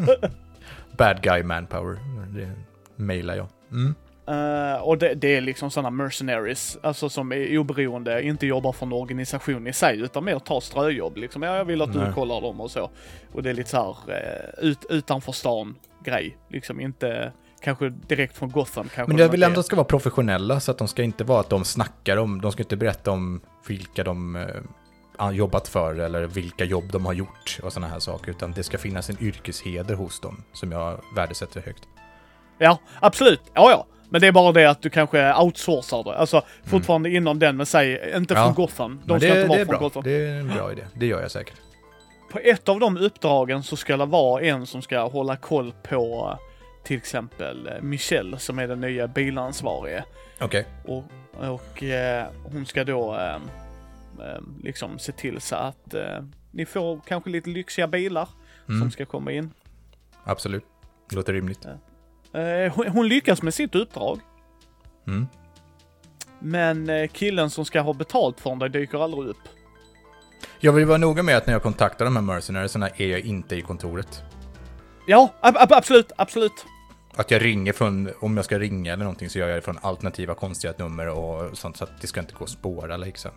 [0.98, 1.98] Bad guy manpower.
[2.28, 2.52] Det
[2.96, 3.46] mailar jag.
[3.74, 3.94] Mm.
[4.26, 8.86] Eh, och det, det är liksom sådana mercenaries, alltså som är oberoende, inte jobbar för
[8.86, 11.42] en organisation i sig, utan mer tar ströjobb liksom.
[11.42, 12.12] Ja, jag vill att du Nej.
[12.12, 12.90] kollar dem och så.
[13.32, 14.14] Och det är lite så här
[14.60, 19.08] uh, ut, utanför stan grej, liksom inte kanske direkt från Gotham kanske.
[19.08, 19.62] Men de jag vill ändå är.
[19.62, 22.62] ska vara professionella så att de ska inte vara att de snackar om, de ska
[22.62, 24.46] inte berätta om vilka de
[25.16, 28.30] har jobbat för eller vilka jobb de har gjort och sådana här saker.
[28.30, 31.88] Utan det ska finnas en yrkesheder hos dem som jag värdesätter högt.
[32.58, 33.40] Ja, absolut.
[33.54, 33.86] Ja, ja.
[34.08, 36.16] Men det är bara det att du kanske outsourcar det.
[36.18, 38.44] Alltså fortfarande inom den, men säg inte Ja.
[38.44, 39.00] från Gotham.
[39.04, 39.78] De Men ska det, inte vara från bra.
[39.78, 40.02] Gotham.
[40.02, 40.82] Det är en bra idé.
[40.94, 41.54] Det gör jag säkert.
[42.32, 46.28] På ett av de uppdragen så ska det vara en som ska hålla koll på
[46.32, 46.38] eh,
[46.84, 50.04] till exempel eh, Michelle som är den nya bilansvarige.
[50.40, 50.66] Okej.
[50.84, 51.04] Och,
[51.40, 53.34] och eh, hon ska då eh,
[54.28, 56.02] eh, liksom se till så att eh,
[56.50, 58.28] ni får kanske lite lyxiga bilar
[58.66, 58.90] som Mm.
[58.90, 59.50] ska komma in.
[60.24, 60.64] Absolut.
[61.10, 61.66] Det låter rimligt.
[62.34, 64.20] Eh, hon, lyckas med sitt uppdrag.
[65.06, 65.26] Mm.
[66.38, 69.38] Men eh, killen som ska ha betalt för det dyker aldrig upp.
[70.60, 73.56] Jag vill vara noga med att när jag kontaktar de här mercenariesarna är jag inte
[73.56, 74.22] i kontoret.
[75.06, 76.66] Ja, ab- ab- absolut, absolut.
[77.16, 79.78] Att jag ringer från, om jag ska ringa eller någonting så gör jag det från
[79.82, 83.30] alternativa konstiga nummer och sånt så att det ska inte gå att spåra liksom.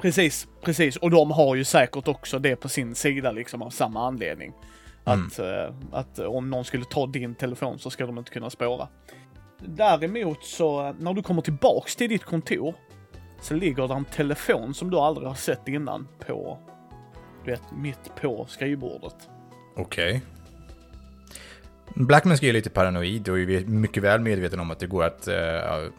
[0.00, 0.96] Precis, precis.
[0.96, 4.52] Och de har ju säkert också det på sin sida liksom av samma anledning.
[5.06, 5.26] Mm.
[5.26, 8.88] Att, eh, att om någon skulle ta din telefon så ska de inte kunna spåra.
[9.58, 12.74] Däremot så, eh, när du kommer tillbaks till ditt kontor
[13.40, 16.58] så ligger det en telefon som du aldrig har sett innan på,
[17.44, 19.28] du vet, mitt på skrivbordet.
[19.76, 20.22] Okej.
[21.94, 25.90] Blackman är lite paranoid och är mycket väl medveten om att det går att uh,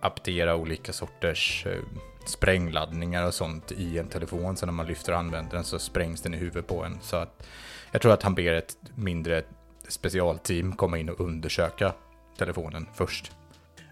[0.00, 1.78] aptera olika sorters eh,
[2.26, 4.56] sprängladdningar och sånt i en telefon.
[4.56, 6.98] Så när man lyfter och använder den så sprängs den i huvudet på en.
[7.02, 7.46] Så att
[7.92, 9.42] jag tror att han ber ett mindre
[9.88, 11.92] specialteam komma in och undersöka
[12.38, 13.32] telefonen först.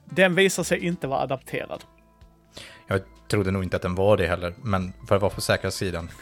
[0.04, 1.84] Den visar sig inte vara adapterad.
[2.86, 5.70] Jag trodde nog inte att den var det heller, men för att vara på säkra
[5.70, 6.10] sidan.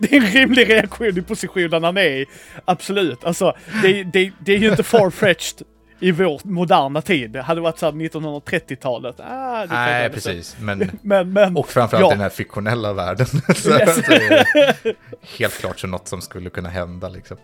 [0.00, 2.26] Det är en rimlig reaktion i positionen han är i.
[2.64, 3.24] Absolut.
[3.24, 5.62] Alltså, det, det, det är ju inte far-fetched
[6.00, 7.30] i vår moderna tid.
[7.30, 9.20] Det hade varit såhär 1930-talet.
[9.20, 10.56] Ah, Nej, precis.
[10.60, 11.56] Men, Men, men.
[11.56, 12.10] och framförallt Ja.
[12.10, 13.26] i den här fiktionella världen.
[13.48, 13.70] så, så
[14.12, 14.94] är det
[15.38, 17.36] helt klart så något som skulle kunna hända liksom.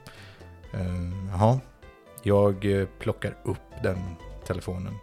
[0.74, 0.80] Uh,
[1.30, 1.60] jaha.
[2.22, 3.98] Jag eh, plockar upp den
[4.46, 4.94] telefonen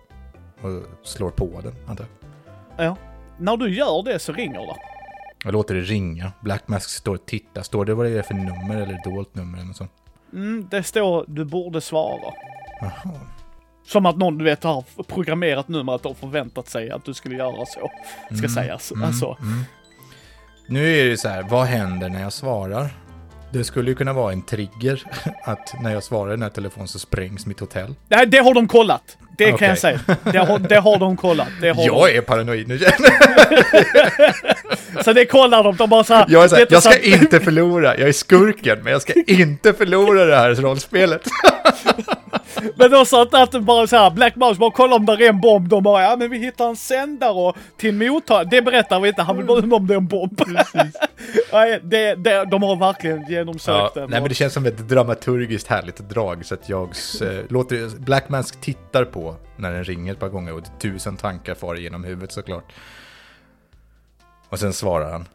[0.62, 2.06] och slår på den, antar
[2.76, 2.86] jag.
[2.86, 2.97] Ja.
[3.38, 4.76] När du gör det så ringer det.
[5.43, 6.32] Jag låter det ringa.
[6.41, 7.62] Black Mask står och tittar.
[7.62, 9.91] Står det vad det är för nummer eller dolt nummer eller något sånt?
[10.34, 12.34] Mm, det står du borde svara.
[12.82, 13.20] Jaha.
[13.86, 17.65] Som att någon du vet har programmerat att de förväntat sig att du skulle göra
[17.65, 17.91] så.
[18.38, 18.91] Ska sägas.
[18.91, 19.38] Mm, Alltså.
[19.41, 19.63] mm.
[20.67, 22.89] Nu är det så här, vad händer när jag svarar?
[23.51, 25.03] Det skulle ju kunna vara en trigger
[25.43, 27.95] att när jag svarar i den här telefonen så sprängs mitt hotell.
[28.09, 29.17] Nej, det har de kollat.
[29.38, 29.67] Det kan Okej.
[29.67, 29.99] jag säga.
[30.23, 31.47] Det har, det har de kollat.
[31.47, 32.17] Har Jag de.
[32.17, 32.79] är paranoid nu.
[35.03, 35.75] Så det kollar de.
[35.75, 36.25] De bara såhär.
[36.29, 39.73] Jag, är så här, jag ska inte förlora, jag är skurken, men jag ska inte
[39.73, 41.21] förlora det här rollspelet.
[42.76, 45.41] Men då så att, bara så här, Black Mouse bara kolla om där är en
[45.41, 45.68] bomb.
[45.70, 48.47] De bara, ja men vi hittar en sändare och till mottagare.
[48.51, 50.41] Det berättar vi inte, han vill bara undra om det är en bomb.
[51.53, 54.09] Nej, det, det, de har verkligen genomsökt Ja, den.
[54.09, 56.89] nej, men det känns som ett dramaturgiskt härligt drag, så att jag
[57.22, 61.55] eh, låter Black Mask tittar på när den ringer ett par gånger och tusen tankar
[61.55, 62.74] far genom huvudet såklart.
[64.49, 65.26] Och sen svarar han.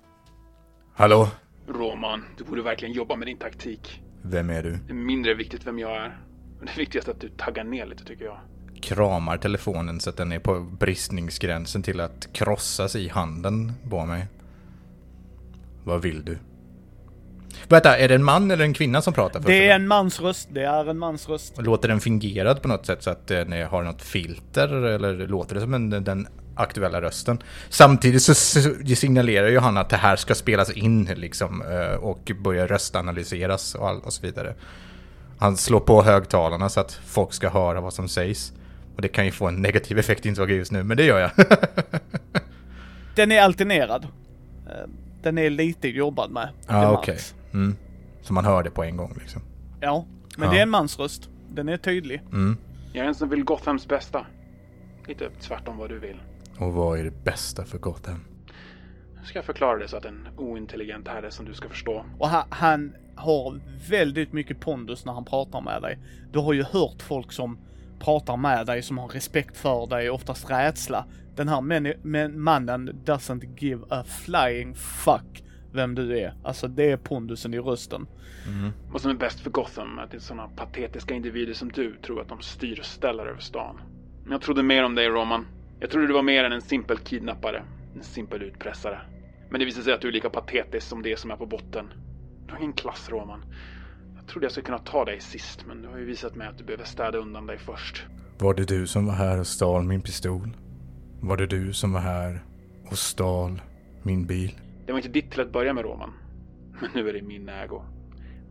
[0.95, 1.29] Hallå,
[1.69, 4.01] Roman, du borde verkligen jobba med din taktik.
[4.23, 4.71] vem är du?
[4.71, 6.19] Det är mindre viktigt vem jag är.
[6.59, 8.39] Men det viktigaste är att du taggar ner lite tycker jag.
[8.83, 14.27] Kramar telefonen så att den är på bristningsgränsen till att krossas i handen på mig.
[15.85, 16.39] Vad vill du?
[17.69, 19.41] Vänta, är det en man eller en kvinna som pratar?
[19.41, 20.49] först Det är en mans röst.
[20.53, 21.55] Det är en mans röst.
[21.63, 25.55] Låter den fingerad på något sätt så att den är- har något filter eller låter
[25.55, 27.39] det som en, den aktuella rösten?
[27.69, 28.35] Samtidigt så
[28.97, 33.89] signalerar ju han att det här ska spelas in liksom eh, och börja röstanalyseras och,
[33.89, 34.55] all, och så vidare.
[35.39, 38.53] Han slår på högtalarna så att folk ska höra vad som sägs.
[38.97, 41.19] Och det kan ju få en negativ effekt insåg jag just nu, men det gör
[41.19, 41.31] jag.
[43.17, 44.05] Den är alternerad.
[44.67, 44.89] Eh,
[45.23, 46.49] Den är lite jobbad med.
[46.67, 47.19] Ja, okej.
[47.53, 47.77] Mm.
[48.23, 49.43] Så man hör det på en gång liksom.
[49.81, 50.53] Ja, men Ja.
[50.53, 51.29] det är en mans röst.
[51.49, 52.23] Den är tydlig.
[52.33, 52.57] Mm.
[52.93, 54.27] Jag är en som vill Gothams bästa.
[55.07, 56.21] Lite tvärtom vad du vill.
[56.59, 58.25] Och vad är det bästa för Gotham?
[59.25, 62.05] Ska jag förklara det så att en ointelligent herre som du ska förstå.
[62.19, 63.61] Och han, han har
[63.91, 65.99] väldigt mycket pondus när han pratar med dig.
[66.33, 67.59] Du har ju hört folk som
[67.99, 71.05] pratar med dig, som har respekt för dig, oftast rädsla,
[71.37, 71.61] den här
[72.03, 75.43] men, mannen doesn't give a flying fuck
[75.73, 76.35] vem du är.
[76.45, 78.07] Alltså det är pondusen i rösten.
[78.93, 81.97] Vad som är bäst för Gotham är att det är sådana patetiska individer som du
[81.97, 83.81] tror att de styr och ställer över stan.
[84.23, 85.47] Men jag trodde mer om dig, Roman.
[85.81, 87.63] Jag trodde du var mer än en simpel kidnappare.
[87.97, 89.01] En simpel utpressare.
[89.51, 91.93] Men det visar sig att du är lika patetisk som det som är på botten.
[92.49, 93.45] Du har ingen klass, Roman.
[94.17, 96.59] Jag trodde jag skulle kunna ta dig sist, men du har ju visat mig att
[96.59, 98.07] du behöver städa undan dig först.
[98.39, 100.51] Var det du som var här och stal min pistol?
[101.21, 102.45] Var det du som var här
[102.91, 103.63] och stal
[104.03, 104.61] min bil?
[104.87, 106.13] Det var inte ditt till att börja med, Roman.
[106.81, 107.83] Men nu är det i min ägo.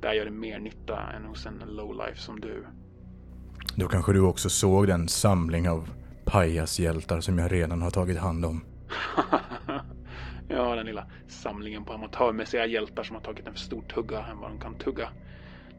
[0.01, 2.65] Där gör det mer nytta än hos en lowlife som du.
[3.75, 5.89] Då kanske du också såg den samling av
[6.25, 8.61] pajashjältar som jag redan har tagit hand om.
[10.47, 14.39] ja, den lilla samlingen på amatörmässiga hjältar som har tagit en för stor tugga än
[14.39, 15.09] vad de kan tugga.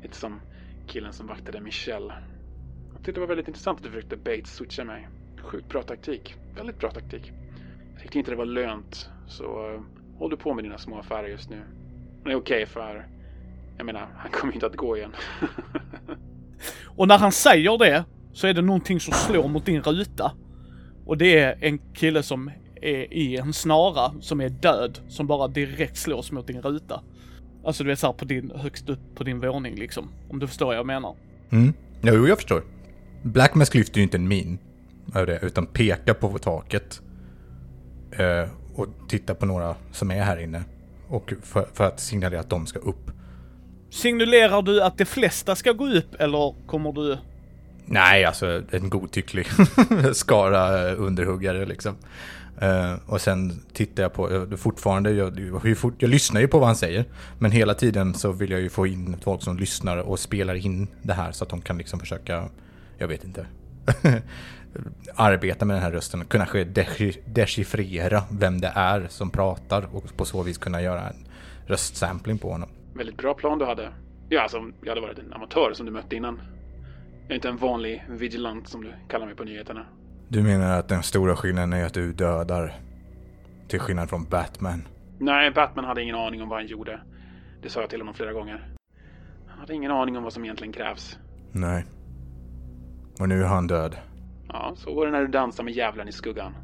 [0.02, 0.40] Lite som
[0.86, 2.14] killen som vaktade Michelle.
[2.92, 5.08] Jag tyckte det var väldigt intressant att du försökte bait-switcha mig.
[5.42, 6.34] Sjukt bra taktik.
[6.56, 7.32] Väldigt bra taktik.
[7.92, 9.80] Jag tyckte inte det var lönt, så uh,
[10.18, 11.56] håll du på med dina små affärer just nu.
[11.56, 13.08] Men det är okej för,
[13.76, 15.12] jag menar, han kommer ju inte att gå igen.
[16.86, 20.32] Och när han säger det så är det någonting som slår mot din ruta.
[21.06, 22.50] Och det är en kille som
[22.82, 27.02] är i en snara som är död som bara direkt slås mot din ruta.
[27.64, 30.08] Alltså du vet såhär på din, högst upp på din våning liksom.
[30.30, 31.14] Om du förstår vad jag menar.
[31.50, 31.72] Mm.
[32.02, 32.62] Jo, jag förstår.
[33.22, 34.58] Black Mask lyfter ju inte en min
[35.14, 37.02] av det, utan pekar på taket.
[38.10, 40.62] Eh, och tittar på några som är här inne.
[41.08, 43.10] Och för, för att signalera att de ska upp.
[43.90, 47.18] Signalerar du att de flesta ska gå upp eller kommer du...
[47.84, 49.46] Nej, alltså en godtycklig
[50.12, 51.96] skara eh, underhuggare liksom.
[52.62, 56.58] Uh, och sen tittar jag på, jag, fortfarande, jag, jag, jag, jag lyssnar ju på
[56.58, 57.04] vad han säger.
[57.38, 60.88] Men hela tiden så vill jag ju få in folk som lyssnar och spelar in
[61.02, 62.48] det här så att de kan liksom försöka,
[62.98, 63.46] jag vet inte,
[65.14, 66.24] arbeta med den här rösten.
[66.24, 66.46] Kunna
[67.26, 71.26] dechiffrera vem det är som pratar och på så vis kunna göra en
[71.66, 72.68] röstsampling på honom.
[72.94, 73.92] Väldigt bra plan du hade.
[74.28, 76.40] Ja, alltså, jag hade varit en amatör som du mötte innan.
[77.22, 79.86] Jag är inte en vanlig vigilant som du kallar mig på nyheterna.
[80.30, 82.74] Du menar att den stora skillnaden är att du dödar?
[83.68, 84.88] Till skillnad från Batman?
[85.18, 87.00] Nej, Batman hade ingen aning om vad han gjorde.
[87.62, 88.68] Det sa jag till honom flera gånger.
[89.46, 91.18] Han hade ingen aning om vad som egentligen krävs.
[91.52, 91.84] Nej.
[93.20, 93.96] Och nu är han död.
[94.48, 96.54] Ja, så går det när du dansar med djävulen i skuggan.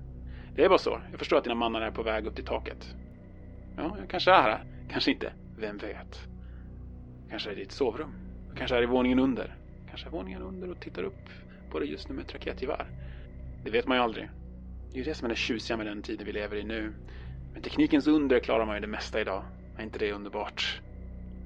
[0.56, 1.00] Det är bara så.
[1.10, 2.94] Jag förstår att dina mannar är på väg upp till taket.
[3.76, 4.64] Ja, jag kanske är här.
[4.90, 5.32] Kanske inte.
[5.58, 6.20] Vem vet?
[7.30, 8.14] Kanske är det ditt sovrum.
[8.56, 9.56] Kanske är det våningen under.
[9.88, 11.28] Kanske är våningen under och tittar upp
[11.70, 12.86] på det just nu med ett raketgevär.
[13.64, 14.28] Det vet man ju aldrig.
[14.92, 16.94] Det är ju det som är det tjusiga med den tiden vi lever i nu.
[17.54, 19.44] Med teknikens under klarar man ju det mesta idag.
[19.76, 20.80] Är inte det underbart?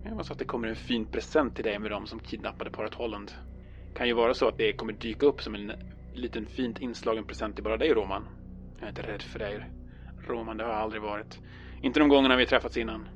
[0.02, 2.94] Jag hoppas att det kommer en fin present till dig med dem som kidnappade paret
[2.94, 3.32] Holland.
[3.94, 5.72] Kan ju vara så att det kommer dyka upp som en
[6.12, 8.26] liten fint inslagen present till bara dig Roman.
[8.78, 9.66] Jag är inte rädd för dig.
[10.26, 11.40] Roman, det har jag aldrig varit.
[11.82, 13.08] Inte de gångerna vi träffats innan.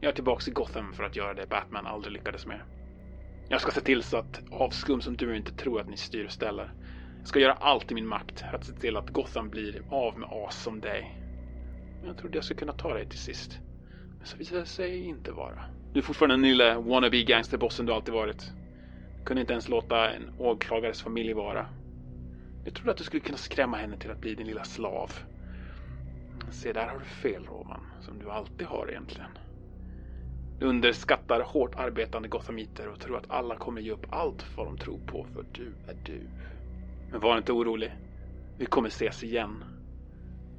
[0.00, 2.60] Jag är tillbaks i Gotham för att göra det Batman aldrig lyckades med.
[3.48, 6.32] Jag ska se till så att avskum som du inte tror att ni styr och
[6.32, 6.72] ställer.
[7.20, 10.18] Jag ska göra allt i min makt för att se till att Gotham blir av
[10.18, 11.16] med as som dig.
[11.98, 13.58] Men jag trodde jag skulle kunna ta dig till sist.
[14.18, 15.64] Men så visade det sig inte vara.
[15.92, 18.52] Du är fortfarande den lille wannabe gangsterbossen du alltid varit.
[19.18, 21.66] Du kunde inte ens låta en åklagares familj vara.
[22.64, 25.12] Jag trodde att du skulle kunna skrämma henne till att bli din lilla slav.
[26.50, 27.80] Se, där har du fel, Roman.
[28.00, 29.30] Som du alltid har egentligen.
[30.58, 34.78] Du underskattar hårt arbetande gothamiter och tror att alla kommer ge upp allt vad de
[34.78, 36.20] tror på, för du är du.
[37.10, 37.92] Men var inte orolig.
[38.58, 39.64] Vi kommer ses igen.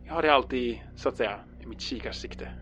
[0.06, 2.47] Jag har det alltid, så att säga, i mitt kikarsikte.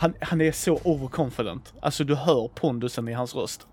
[0.00, 1.74] Han, han är så overconfident.
[1.82, 3.66] Alltså du hör pondusen i hans röst.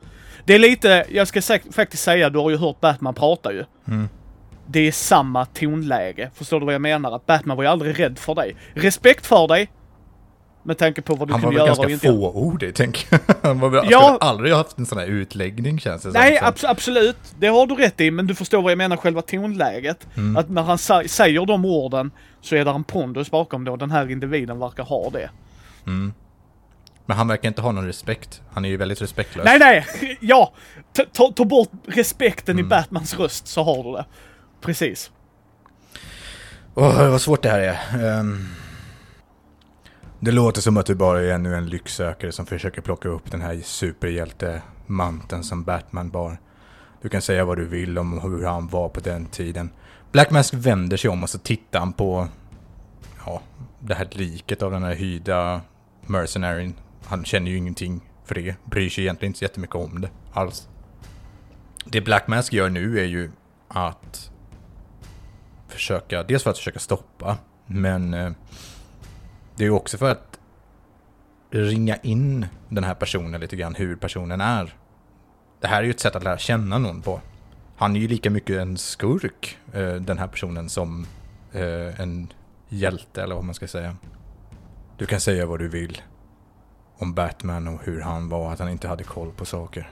[0.46, 3.66] Det är lite, jag ska faktiskt säga, du har ju hört Batman prata ju.
[3.88, 4.10] Mm.
[4.68, 6.32] Det är samma tonläge.
[6.34, 7.12] Förstår du vad jag menar?
[7.16, 8.56] Att Batman var ju aldrig rädd för dig.
[8.74, 9.72] Respekt för dig.
[10.68, 13.08] Med tanke på vad du Han var kunde väl göra och ganska inte fåordig, tänker
[13.12, 13.36] jag.
[13.42, 14.18] Han var väl, Ja.
[14.22, 16.48] aldrig ha haft en sån här utläggning, känns det Nej, som.
[16.48, 17.18] abs- absolut.
[17.40, 20.08] Det har du rätt i, men du förstår vad jag menar, själva tonläget.
[20.18, 20.38] Mm.
[20.38, 22.12] Att när han säger de orden
[22.42, 23.76] så är det en pondus bakom då.
[23.76, 25.30] Den här individen verkar ha det.
[27.06, 28.42] Men han verkar inte ha någon respekt.
[28.54, 29.46] Han är ju väldigt respektlös.
[29.46, 29.86] Nej, nej!
[30.22, 30.54] Ja!
[30.94, 32.66] Ta, ta, ta bort respekten Mm.
[32.66, 34.06] i Batmans röst så har du det.
[34.62, 35.12] Precis.
[36.76, 37.78] Åh, vad svårt det här är.
[38.20, 38.48] Ehm,
[40.26, 43.42] det låter som att du bara är ännu en lycksökare som försöker plocka upp den
[43.42, 46.38] här superhjältemanteln som Batman bar.
[47.02, 49.70] Du kan säga vad du vill om hur han var på den tiden.
[50.12, 52.28] Black Mask vänder sig om och så tittar han på
[53.26, 53.42] ja,
[53.80, 55.62] det här liket av den här hyrda
[56.02, 56.74] mercenaryn.
[57.06, 58.56] Han känner ju ingenting för det.
[58.64, 60.68] Bryr sig egentligen inte så jättemycket om det alls.
[61.86, 63.32] Det Black Mask gör nu är ju
[63.68, 64.32] att
[65.68, 68.32] försöka, dels för att försöka stoppa, men eh,
[69.56, 70.40] det är ju också för att
[71.50, 74.76] ringa in den här personen lite grann, hur personen är.
[75.60, 77.22] Det här är ju ett sätt att lära känna någon på.
[77.78, 81.08] Han är ju lika mycket en skurk, eh, den här personen, som
[81.54, 82.34] eh, en
[82.70, 83.96] hjälte, eller vad man ska säga.
[84.98, 86.02] Du kan säga vad du vill
[86.98, 89.92] om Batman och hur han var, att han inte hade koll på saker.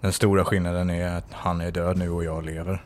[0.00, 2.84] Den stora skillnaden är att han är död nu och jag lever.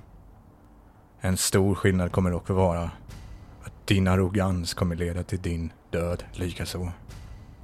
[1.20, 2.90] En stor skillnad kommer också vara
[3.84, 6.92] din arrogans kommer leda till din död likaså.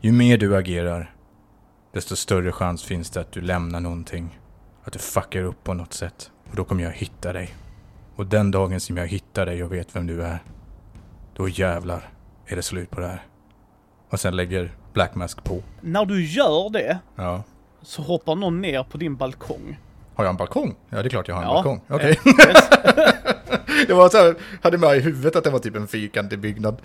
[0.00, 1.14] Ju mer du agerar,
[1.92, 4.38] desto större chans finns det att du lämnar någonting.
[4.84, 6.30] Att du fuckar upp på något sätt.
[6.50, 7.54] Och då kommer jag hitta dig.
[8.16, 10.38] Och den dagen som jag hittar dig och vet vem du är,
[11.36, 12.08] då jävlar
[12.46, 13.22] är det slut på det här.
[14.10, 15.62] Och sen lägger Black Mask på.
[15.80, 17.42] När du gör det Ja.
[17.82, 19.78] så hoppar någon ner på din balkong.
[20.14, 20.74] Har jag en balkong?
[20.88, 21.54] Ja, det är klart jag har en Ja.
[21.54, 21.80] balkong.
[21.88, 22.18] Okej.
[22.26, 22.68] Yes.
[23.86, 26.82] Det var så här, hade med i huvudet att det var typ en fyrkantig byggnad.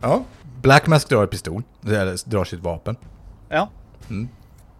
[0.00, 0.24] Ja.
[0.62, 2.96] Black Mask drar pistol, eller drar sitt vapen.
[3.48, 3.70] Ja.
[4.10, 4.28] Mm.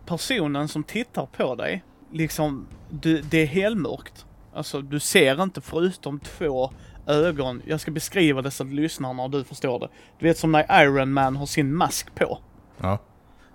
[0.07, 4.27] Personen som tittar på dig, liksom, du, det är helmörkt.
[4.55, 6.71] Alltså, du ser inte förutom två
[7.07, 7.63] ögon.
[7.67, 9.89] Jag ska beskriva det så att lyssnarna och du förstår det.
[10.19, 12.39] Du vet som när Iron Man har sin mask på.
[12.81, 12.99] Ja.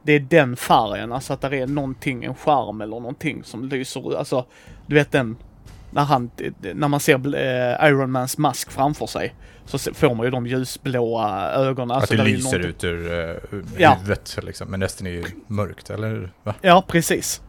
[0.03, 4.17] Det är den färgen, alltså att det är någonting, en skärm eller någonting som lyser
[4.17, 4.45] Alltså,
[4.87, 5.37] du vet den,
[5.91, 6.31] när han,
[6.73, 9.35] när man ser eh, Iron Mans mask framför sig.
[9.65, 11.91] Så får man ju de ljusblåa ögonen.
[11.91, 13.11] Alltså, att det där är lyser ut ur
[13.53, 13.93] uh, Ja.
[13.93, 14.67] huvudet liksom.
[14.71, 16.31] Men resten är ju mörkt, eller?
[16.43, 16.55] Va?
[16.61, 17.41] Ja, precis.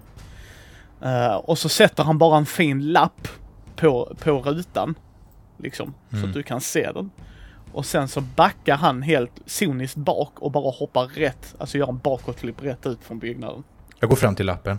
[1.02, 3.28] Eh, och så sätter han bara en fin lapp
[3.76, 4.94] på, på rutan.
[5.56, 6.28] Liksom, så Mm.
[6.28, 7.10] att du kan se den.
[7.72, 11.98] Och sen så backar han helt soniskt bak och bara hoppar rätt, alltså gör en
[11.98, 13.62] bakåtflipp rätt ut från byggnaden.
[14.00, 14.78] Jag går fram till lappen.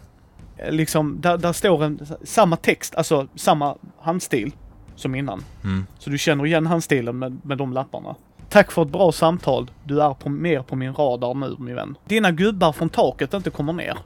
[0.70, 4.51] Liksom, där, där står en, samma text, alltså samma handstil
[4.95, 5.43] som innan.
[5.64, 5.86] Mm.
[5.99, 8.16] Så du känner igen handstilen med, med de lapparna.
[8.49, 9.72] Tack för ett bra samtal.
[9.84, 11.97] Du är på, mer på min radar nu, min vän.
[12.05, 13.97] Dina gubbar från taket inte kommer ner.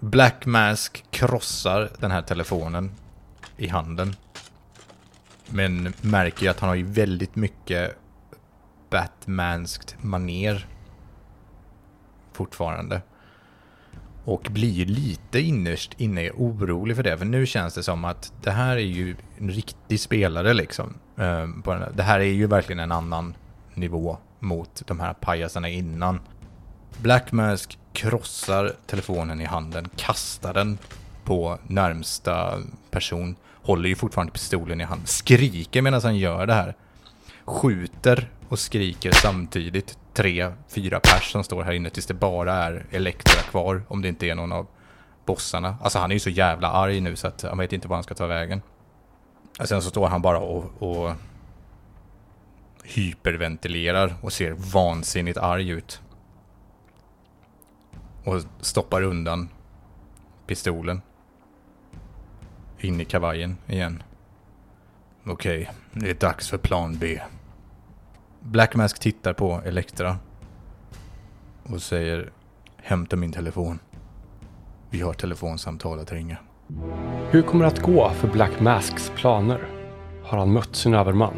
[0.00, 2.90] Black Mask krossar den här telefonen
[3.56, 4.16] i handen.
[5.48, 7.98] Men märker ju att han har ju väldigt mycket
[8.90, 10.66] Batmanskt maner
[12.32, 13.02] fortfarande.
[14.24, 17.18] Och blir lite innerst inne orolig för det.
[17.18, 20.94] För nu känns det som att det här är ju en riktig spelare liksom.
[21.16, 21.48] Eh,
[21.94, 23.34] det här är ju verkligen en annan
[23.74, 26.20] nivå mot de här pajasarna innan.
[26.98, 30.78] Black Mask krossar telefonen i handen, kastar den
[31.24, 32.58] på närmsta
[32.90, 36.74] person, håller ju fortfarande pistolen i handen, skriker medan han gör det här.
[37.44, 39.98] Skjuter och skriker samtidigt.
[40.12, 44.08] Tre, fyra pers som står här inne tills det bara är Elektra kvar, om det
[44.08, 44.66] inte är någon av
[45.26, 45.76] bossarna.
[45.82, 48.02] Alltså han är ju så jävla arg nu så att han vet inte var han
[48.02, 48.62] ska ta vägen.
[49.60, 51.12] Och sen så står han bara och, och
[52.84, 56.00] hyperventilerar och ser vansinnigt arg ut
[58.24, 59.48] och stoppar undan
[60.46, 61.02] pistolen.
[62.78, 64.02] In i kavajen igen.
[65.24, 67.20] Okej, det är dags för plan B.
[68.42, 70.16] Black Mask tittar på Elektra
[71.62, 72.32] och säger
[72.76, 73.78] Hämta min telefon.
[74.90, 76.36] Vi har telefonsamtal att ringa.
[77.30, 79.60] Hur kommer det att gå för Black Masks planer?
[80.24, 81.34] Har han mött sin överman?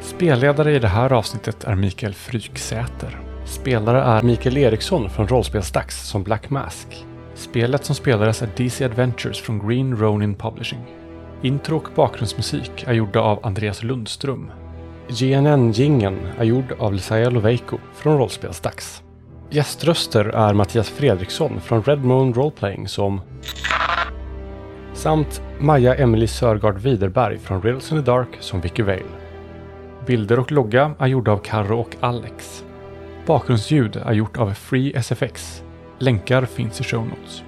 [0.00, 3.20] Spelledare i det här avsnittet är Mikael Fryksäter.
[3.44, 7.06] Spelare är Mikael Eriksson från Rollspelsdags som Black Mask.
[7.34, 10.84] Spelet som spelades är DC Adventures från Green Ronin Publishing.
[11.42, 14.50] Intro och bakgrundsmusik är gjorda av Andreas Lundström.
[15.10, 19.02] GNN-jingeln är gjord av Lisaia Loveiko från Rollspelsdags.
[19.50, 23.20] Gäströster är Mattias Fredriksson från Red Moon Roleplaying som
[24.94, 29.02] samt Maja Emily Sörgard Widerberg från Riddles in the Dark som Vicky Vale.
[30.06, 32.64] Bilder och logga är gjorda av Karo och Alex.
[33.26, 35.62] Bakgrundsljud är gjort av Free SFX.
[35.98, 37.42] Länkar finns i show notes.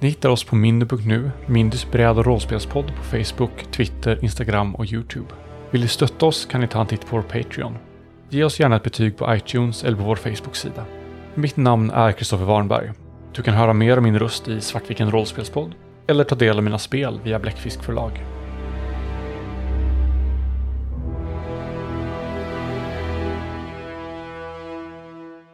[0.00, 5.45] Ni hittar oss på mindy.nu, Mindys bräd och rollspelspodd på Facebook, Twitter, Instagram och Youtube.
[5.76, 7.78] Vill du stötta oss kan ni ta en titt på vår Patreon.
[8.30, 10.84] Ge oss gärna ett betyg på iTunes eller på vår Facebook-sida.
[11.34, 12.92] Mitt namn är Kristoffer Warnberg.
[13.32, 15.74] Du kan höra mer om min röst i Svartviken rollspelspodd
[16.06, 18.35] eller ta del av mina spel via Bläckfisk förlag.